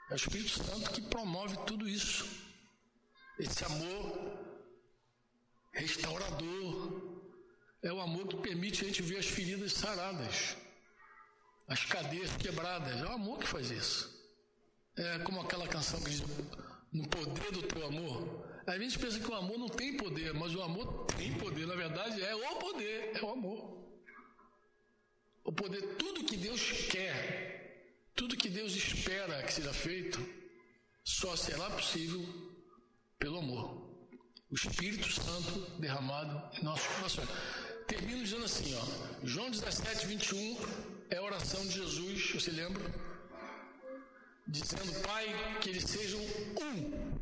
[0.10, 2.26] É o Espírito Santo que promove tudo isso.
[3.39, 4.38] Esse amor
[5.72, 7.18] restaurador.
[7.84, 10.58] É o amor que permite a gente ver as feridas saradas,
[11.68, 12.99] as cadeias quebradas.
[12.99, 14.18] É o amor que faz isso.
[14.95, 16.24] É como aquela canção que diz:
[16.91, 18.47] No poder do teu amor.
[18.66, 21.66] A gente pensa que o amor não tem poder, mas o amor tem poder.
[21.66, 23.78] Na verdade, é o poder, é o amor.
[25.45, 27.47] O poder, tudo que Deus quer,
[28.18, 30.20] tudo que Deus espera que seja feito,
[31.05, 32.22] só será possível
[33.18, 33.88] pelo amor.
[34.51, 37.30] O Espírito Santo derramado em nossos corações.
[37.88, 39.26] Termino dizendo assim, ó.
[39.26, 40.57] João 17, 21
[41.09, 42.84] é a oração de Jesus, você lembra?
[44.47, 47.18] dizendo, Pai, que eles sejam um.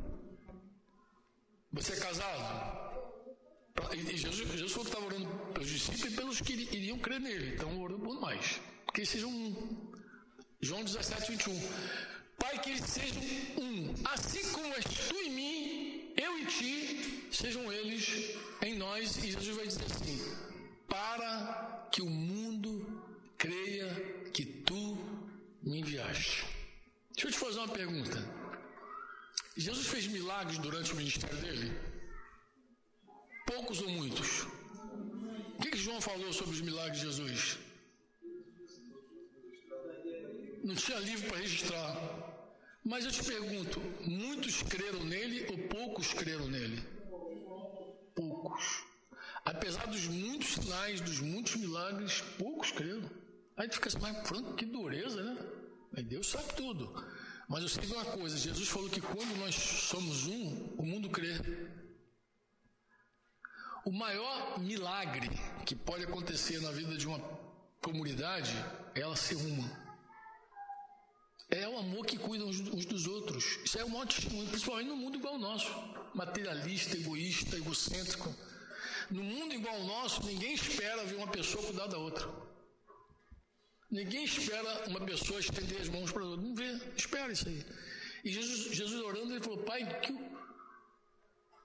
[1.71, 2.85] Você é casado?
[3.93, 7.55] E Jesus, Jesus falou que estava orando pelos discípulos e pelos que iriam crer nele.
[7.55, 8.61] Então orando por nós.
[8.93, 9.84] Que eles sejam um.
[10.65, 11.61] João 17, 21.
[12.39, 13.21] Pai, que eles sejam
[13.55, 13.93] um.
[14.03, 19.15] Assim como és tu em mim, eu e ti, sejam eles em nós.
[19.17, 20.17] E Jesus vai dizer assim:
[20.87, 22.71] Para que o mundo
[23.37, 23.89] creia
[24.33, 24.97] que tu
[25.61, 26.43] me enviaste.
[27.13, 28.17] Deixa eu te fazer uma pergunta.
[29.55, 31.79] Jesus fez milagres durante o ministério dele?
[33.45, 34.47] Poucos ou muitos?
[35.57, 37.64] O que, que João falou sobre os milagres de Jesus?
[40.65, 41.95] Não tinha livro para registrar.
[42.83, 46.83] Mas eu te pergunto: muitos creram nele ou poucos creram nele?
[48.15, 48.83] Poucos.
[49.45, 53.07] Apesar dos muitos sinais, dos muitos milagres, poucos creram.
[53.55, 55.37] Aí tu fica assim, mas Franco, que dureza, né?
[55.91, 56.91] Mas Deus sabe tudo.
[57.47, 61.11] Mas eu sei de uma coisa: Jesus falou que quando nós somos um, o mundo
[61.11, 61.39] crê.
[63.85, 65.29] O maior milagre
[65.63, 67.19] que pode acontecer na vida de uma
[67.83, 68.51] comunidade
[68.95, 69.84] é ela ser uma.
[71.55, 73.59] É o amor que cuida uns, dos outros.
[73.63, 75.71] Isso é o maior testemunho, principalmente no mundo igual ao nosso
[76.13, 78.35] materialista, egoísta, egocêntrico.
[79.09, 82.27] No mundo igual ao nosso, ninguém espera ver uma pessoa cuidar da outra.
[83.89, 86.45] Ninguém espera uma pessoa estender as mãos para o outro.
[86.45, 87.65] Não vê, espera isso aí.
[88.25, 90.13] E Jesus, Jesus orando, ele falou: Pai, que,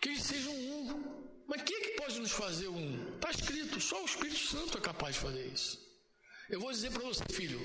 [0.00, 1.20] que eles sejam um.
[1.48, 3.14] Mas quem é que pode nos fazer um?
[3.16, 5.80] Está escrito, só o Espírito Santo é capaz de fazer isso.
[6.48, 7.58] Eu vou dizer para você, filho: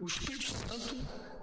[0.00, 1.37] o Espírito Santo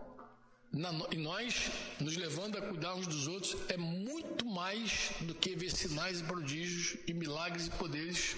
[0.72, 5.55] na, e nós, nos levando a cuidar uns dos outros, é muito mais do que
[5.55, 8.36] ver sinais e prodígios e milagres e poderes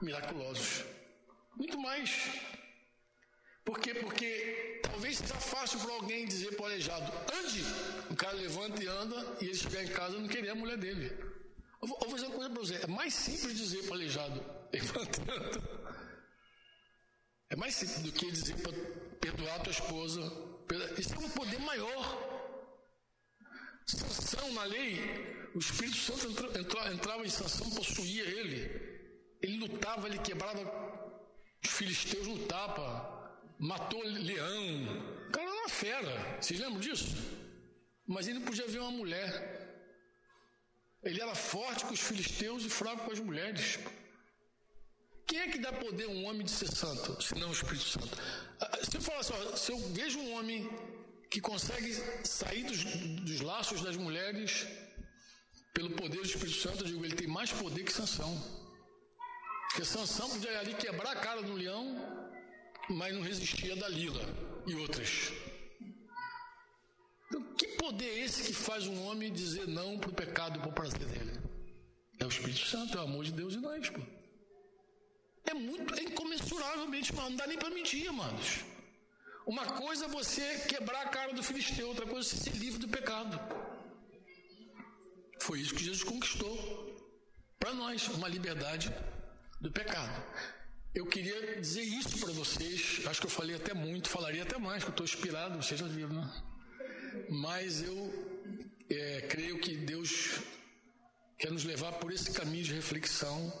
[0.00, 0.84] miraculosos.
[1.56, 2.30] Muito mais.
[3.64, 3.94] Por quê?
[3.94, 7.62] Porque talvez seja fácil para alguém dizer para o aleijado, ande,
[8.10, 11.12] o cara levanta e anda, e ele chegar em casa não querer a mulher dele.
[11.82, 13.94] Eu vou, eu vou dizer uma coisa para você, é mais simples dizer para o
[13.94, 15.86] aleijado, levantando.
[17.48, 18.72] É mais simples do que dizer para
[19.20, 20.20] perdoar a tua esposa.
[20.98, 22.34] Isso é um poder maior.
[23.86, 24.98] Sanção na lei,
[25.54, 28.96] o Espírito Santo entrava, entrava, entrava em sanção, possuía ele.
[29.40, 30.60] Ele lutava, ele quebrava
[31.64, 33.16] os filisteus no tapa
[33.58, 35.26] matou leão.
[35.28, 36.40] O cara era uma fera.
[36.40, 37.16] Vocês lembram disso?
[38.06, 39.64] Mas ele não podia ver uma mulher.
[41.02, 43.78] Ele era forte com os filisteus e fraco com as mulheres.
[45.26, 47.84] Quem é que dá poder a um homem de ser santo, se não o Espírito
[47.84, 48.18] Santo?
[48.60, 50.68] Ah, se eu falar assim, se eu vejo um homem
[51.30, 51.92] que consegue
[52.24, 54.66] sair dos, dos laços das mulheres
[55.74, 58.32] pelo poder do Espírito Santo, eu digo, ele tem mais poder que Sansão.
[59.68, 62.16] Porque Sansão podia ali quebrar a cara do leão
[62.88, 64.22] mas não resistia a Dalila
[64.66, 65.32] e outras.
[67.26, 70.60] Então, que poder é esse que faz um homem dizer não para o pecado e
[70.60, 71.40] para o prazer dele?
[72.18, 74.00] É o Espírito Santo, é o amor de Deus em nós, pô.
[75.46, 77.30] É muito, é incomensuravelmente, mano.
[77.30, 78.64] Não dá nem para mentir, amados.
[79.46, 82.80] Uma coisa é você quebrar a cara do filisteu, outra coisa é você ser livre
[82.80, 83.38] do pecado.
[85.40, 86.56] Foi isso que Jesus conquistou
[87.58, 88.92] para nós, uma liberdade
[89.60, 90.20] do pecado.
[90.92, 94.82] Eu queria dizer isso para vocês, acho que eu falei até muito, falaria até mais,
[94.82, 96.44] que eu estou inspirado, vocês já viram, né?
[97.28, 97.96] Mas eu
[98.90, 100.40] é, creio que Deus
[101.38, 103.52] quer nos levar por esse caminho de reflexão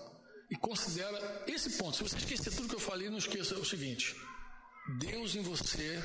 [0.50, 1.96] e considera esse ponto.
[1.96, 4.14] Se você esquecer tudo que eu falei, não esqueça o seguinte:
[4.98, 6.02] Deus em você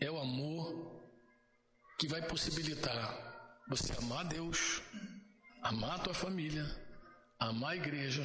[0.00, 1.00] é o amor
[1.98, 3.32] que vai possibilitar
[3.68, 4.82] você amar Deus,
[5.62, 6.64] amar a tua família,
[7.38, 8.22] amar a igreja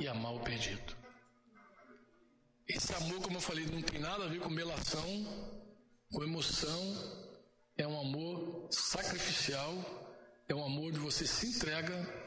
[0.00, 0.96] e amar o perdido.
[2.66, 5.06] Esse amor, como eu falei, não tem nada a ver com melação,
[6.10, 6.80] com emoção,
[7.76, 9.74] é um amor sacrificial,
[10.48, 12.21] é um amor de você se entrega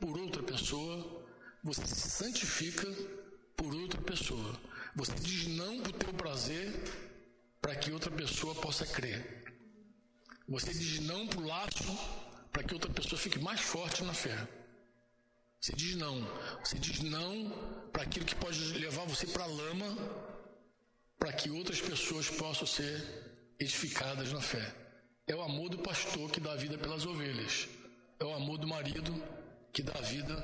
[0.00, 1.26] por outra pessoa,
[1.62, 2.88] você se santifica
[3.54, 4.58] por outra pessoa.
[4.96, 6.72] Você diz não para o teu prazer
[7.60, 9.44] para que outra pessoa possa crer.
[10.48, 11.98] Você diz não para o laço
[12.50, 14.48] para que outra pessoa fique mais forte na fé.
[15.60, 16.26] Você diz não.
[16.64, 17.50] Você diz não
[17.92, 19.86] para aquilo que pode levar você para a lama
[21.18, 24.74] para que outras pessoas possam ser edificadas na fé.
[25.26, 27.68] É o amor do pastor que dá vida pelas ovelhas.
[28.18, 29.12] É o amor do marido
[29.72, 30.36] que dá vida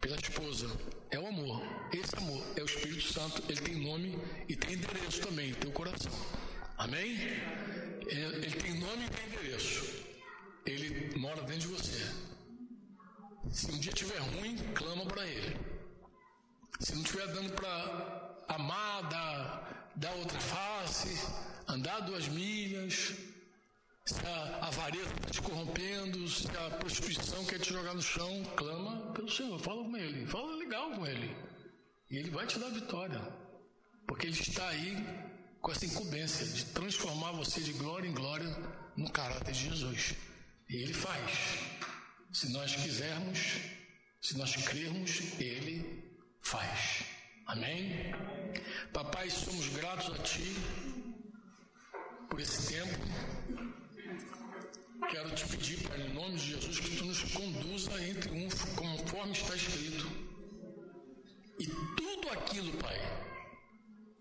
[0.00, 0.68] pela esposa.
[1.10, 1.62] É o amor.
[1.92, 3.42] Esse amor é o Espírito Santo.
[3.48, 4.18] Ele tem nome
[4.48, 6.12] e tem endereço também, teu coração.
[6.78, 7.18] Amém?
[8.06, 10.00] Ele tem nome e tem endereço.
[10.64, 12.30] Ele mora dentro de você.
[13.50, 15.56] Se um dia estiver ruim, clama para ele.
[16.78, 21.08] Se não estiver dando para amar, dar, dar outra face,
[21.68, 23.14] andar duas milhas,
[24.04, 29.12] se a avareza está te corrompendo, se a prostituição quer te jogar no chão, clama
[29.12, 31.36] pelo Senhor, fala com Ele, fala legal com Ele.
[32.10, 33.20] E Ele vai te dar vitória,
[34.06, 34.96] porque Ele está aí
[35.60, 38.48] com essa incumbência de transformar você de glória em glória
[38.96, 40.14] no caráter de Jesus.
[40.68, 41.30] E Ele faz.
[42.32, 43.38] Se nós quisermos,
[44.20, 47.04] se nós crermos, Ele faz.
[47.46, 48.12] Amém?
[48.92, 50.56] Papai, somos gratos a Ti
[52.28, 53.79] por esse tempo.
[55.08, 59.32] Quero te pedir, Pai, em nome de Jesus, que tu nos conduza em triunfo, conforme
[59.32, 60.06] está escrito.
[61.58, 62.98] E tudo aquilo, Pai,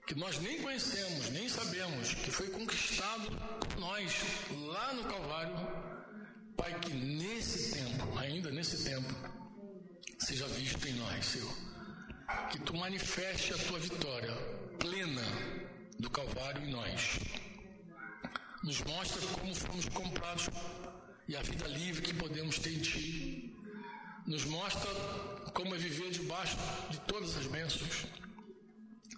[0.07, 3.29] que nós nem conhecemos, nem sabemos, que foi conquistado
[3.59, 4.13] por nós
[4.67, 5.55] lá no Calvário,
[6.57, 9.13] Pai, que nesse tempo, ainda nesse tempo,
[10.19, 11.53] seja visto em nós, Senhor.
[12.49, 14.33] Que tu manifeste a tua vitória
[14.79, 15.23] plena
[15.99, 17.19] do Calvário em nós
[18.63, 20.49] nos mostra como fomos comprados
[21.27, 23.55] e a vida livre que podemos ter em Ti.
[24.27, 24.91] Nos mostra
[25.53, 26.57] como é viver debaixo
[26.89, 28.05] de todas as bênçãos.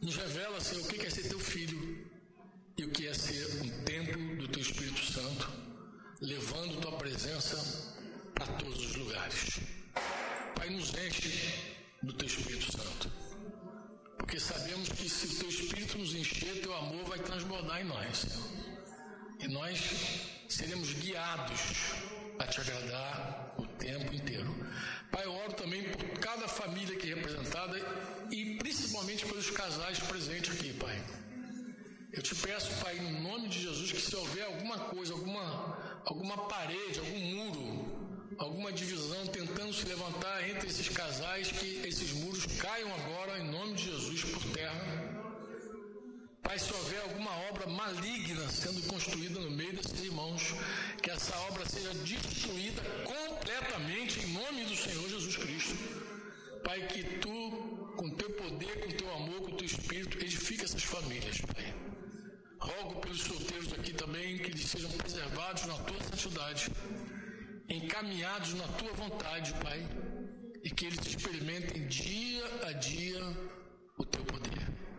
[0.02, 2.10] Nos revela, Senhor, o que é ser Teu filho
[2.78, 5.50] e o que é ser um templo do Teu Espírito Santo,
[6.22, 7.58] levando Tua presença
[8.34, 9.60] para todos os lugares.
[10.56, 13.12] Pai, nos enche do Teu Espírito Santo.
[14.18, 18.18] Porque sabemos que se o Teu Espírito nos encher, Teu amor vai transbordar em nós,
[18.18, 18.61] Senhor
[19.42, 19.80] e nós
[20.48, 21.62] seremos guiados
[22.38, 24.56] a te agradar o tempo inteiro.
[25.12, 27.78] Pai, eu oro também por cada família aqui representada
[28.32, 31.02] e principalmente pelos casais presentes aqui, Pai.
[32.14, 36.38] Eu te peço, Pai, no nome de Jesus, que se houver alguma coisa, alguma, alguma
[36.48, 42.94] parede, algum muro, alguma divisão tentando se levantar entre esses casais, que esses muros caiam
[42.96, 44.11] agora, em nome de Jesus,
[46.52, 50.54] Pai, se houver alguma obra maligna sendo construída no meio desses irmãos,
[51.02, 55.78] que essa obra seja destruída completamente em nome do Senhor Jesus Cristo.
[56.62, 61.40] Pai, que tu, com teu poder, com teu amor, com teu espírito, edifique essas famílias,
[61.40, 61.74] Pai.
[62.60, 66.70] Rogo pelos solteiros aqui também que eles sejam preservados na tua santidade,
[67.70, 69.80] encaminhados na tua vontade, Pai,
[70.62, 73.22] e que eles experimentem dia a dia
[73.98, 74.91] o teu poder.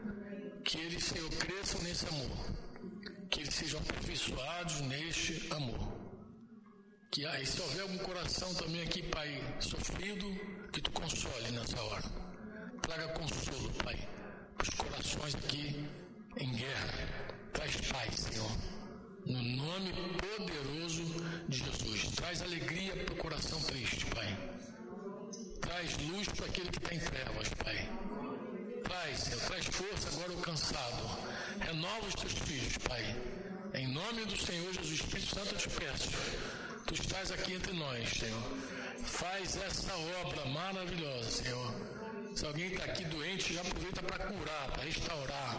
[0.64, 2.46] Que eles, Senhor, cresçam nesse amor.
[3.28, 5.92] Que eles sejam aperfeiçoados neste amor.
[7.10, 10.24] Que aí, se houver algum coração também aqui, Pai, sofrido,
[10.72, 12.02] que tu console nessa hora.
[12.80, 13.96] Traga consolo, Pai,
[14.56, 15.88] para os corações aqui
[16.38, 17.32] em guerra.
[17.52, 18.50] Traz paz, Senhor.
[19.26, 21.04] No nome poderoso
[21.48, 22.12] de Jesus.
[22.16, 24.38] Traz alegria para o coração triste, Pai.
[25.60, 28.11] Traz luz para aquele que está em trevas, Pai
[28.84, 31.18] Traz, Senhor, traz força agora ao cansado.
[31.60, 33.16] Renova os teus filhos, Pai.
[33.74, 36.10] Em nome do Senhor Jesus, Espírito Santo, eu te peço.
[36.86, 38.42] Tu estás aqui entre nós, Senhor.
[39.04, 39.94] Faz essa
[40.24, 41.74] obra maravilhosa, Senhor.
[42.34, 45.56] Se alguém está aqui doente, já aproveita para curar, para restaurar,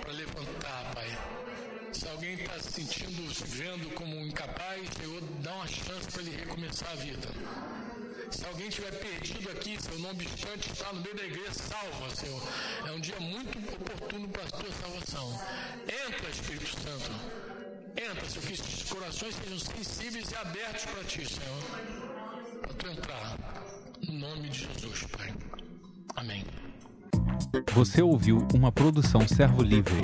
[0.00, 1.18] para levantar, Pai.
[1.92, 6.36] Se alguém está se sentindo, se vendo como incapaz, Senhor, dá uma chance para ele
[6.36, 7.28] recomeçar a vida.
[8.32, 12.42] Se alguém estiver perdido aqui, Senhor, não obstante estar no meio da igreja, salva, Senhor.
[12.86, 15.40] É um dia muito oportuno para a tua salvação.
[15.82, 17.10] Entra, Espírito Santo.
[17.96, 22.60] Entra, Senhor, que esses corações sejam sensíveis e abertos para ti, Senhor.
[22.62, 23.36] Para tu entrar.
[24.08, 25.32] No nome de Jesus, Pai.
[26.16, 26.44] Amém.
[27.74, 30.00] Você ouviu uma produção Servo Livre.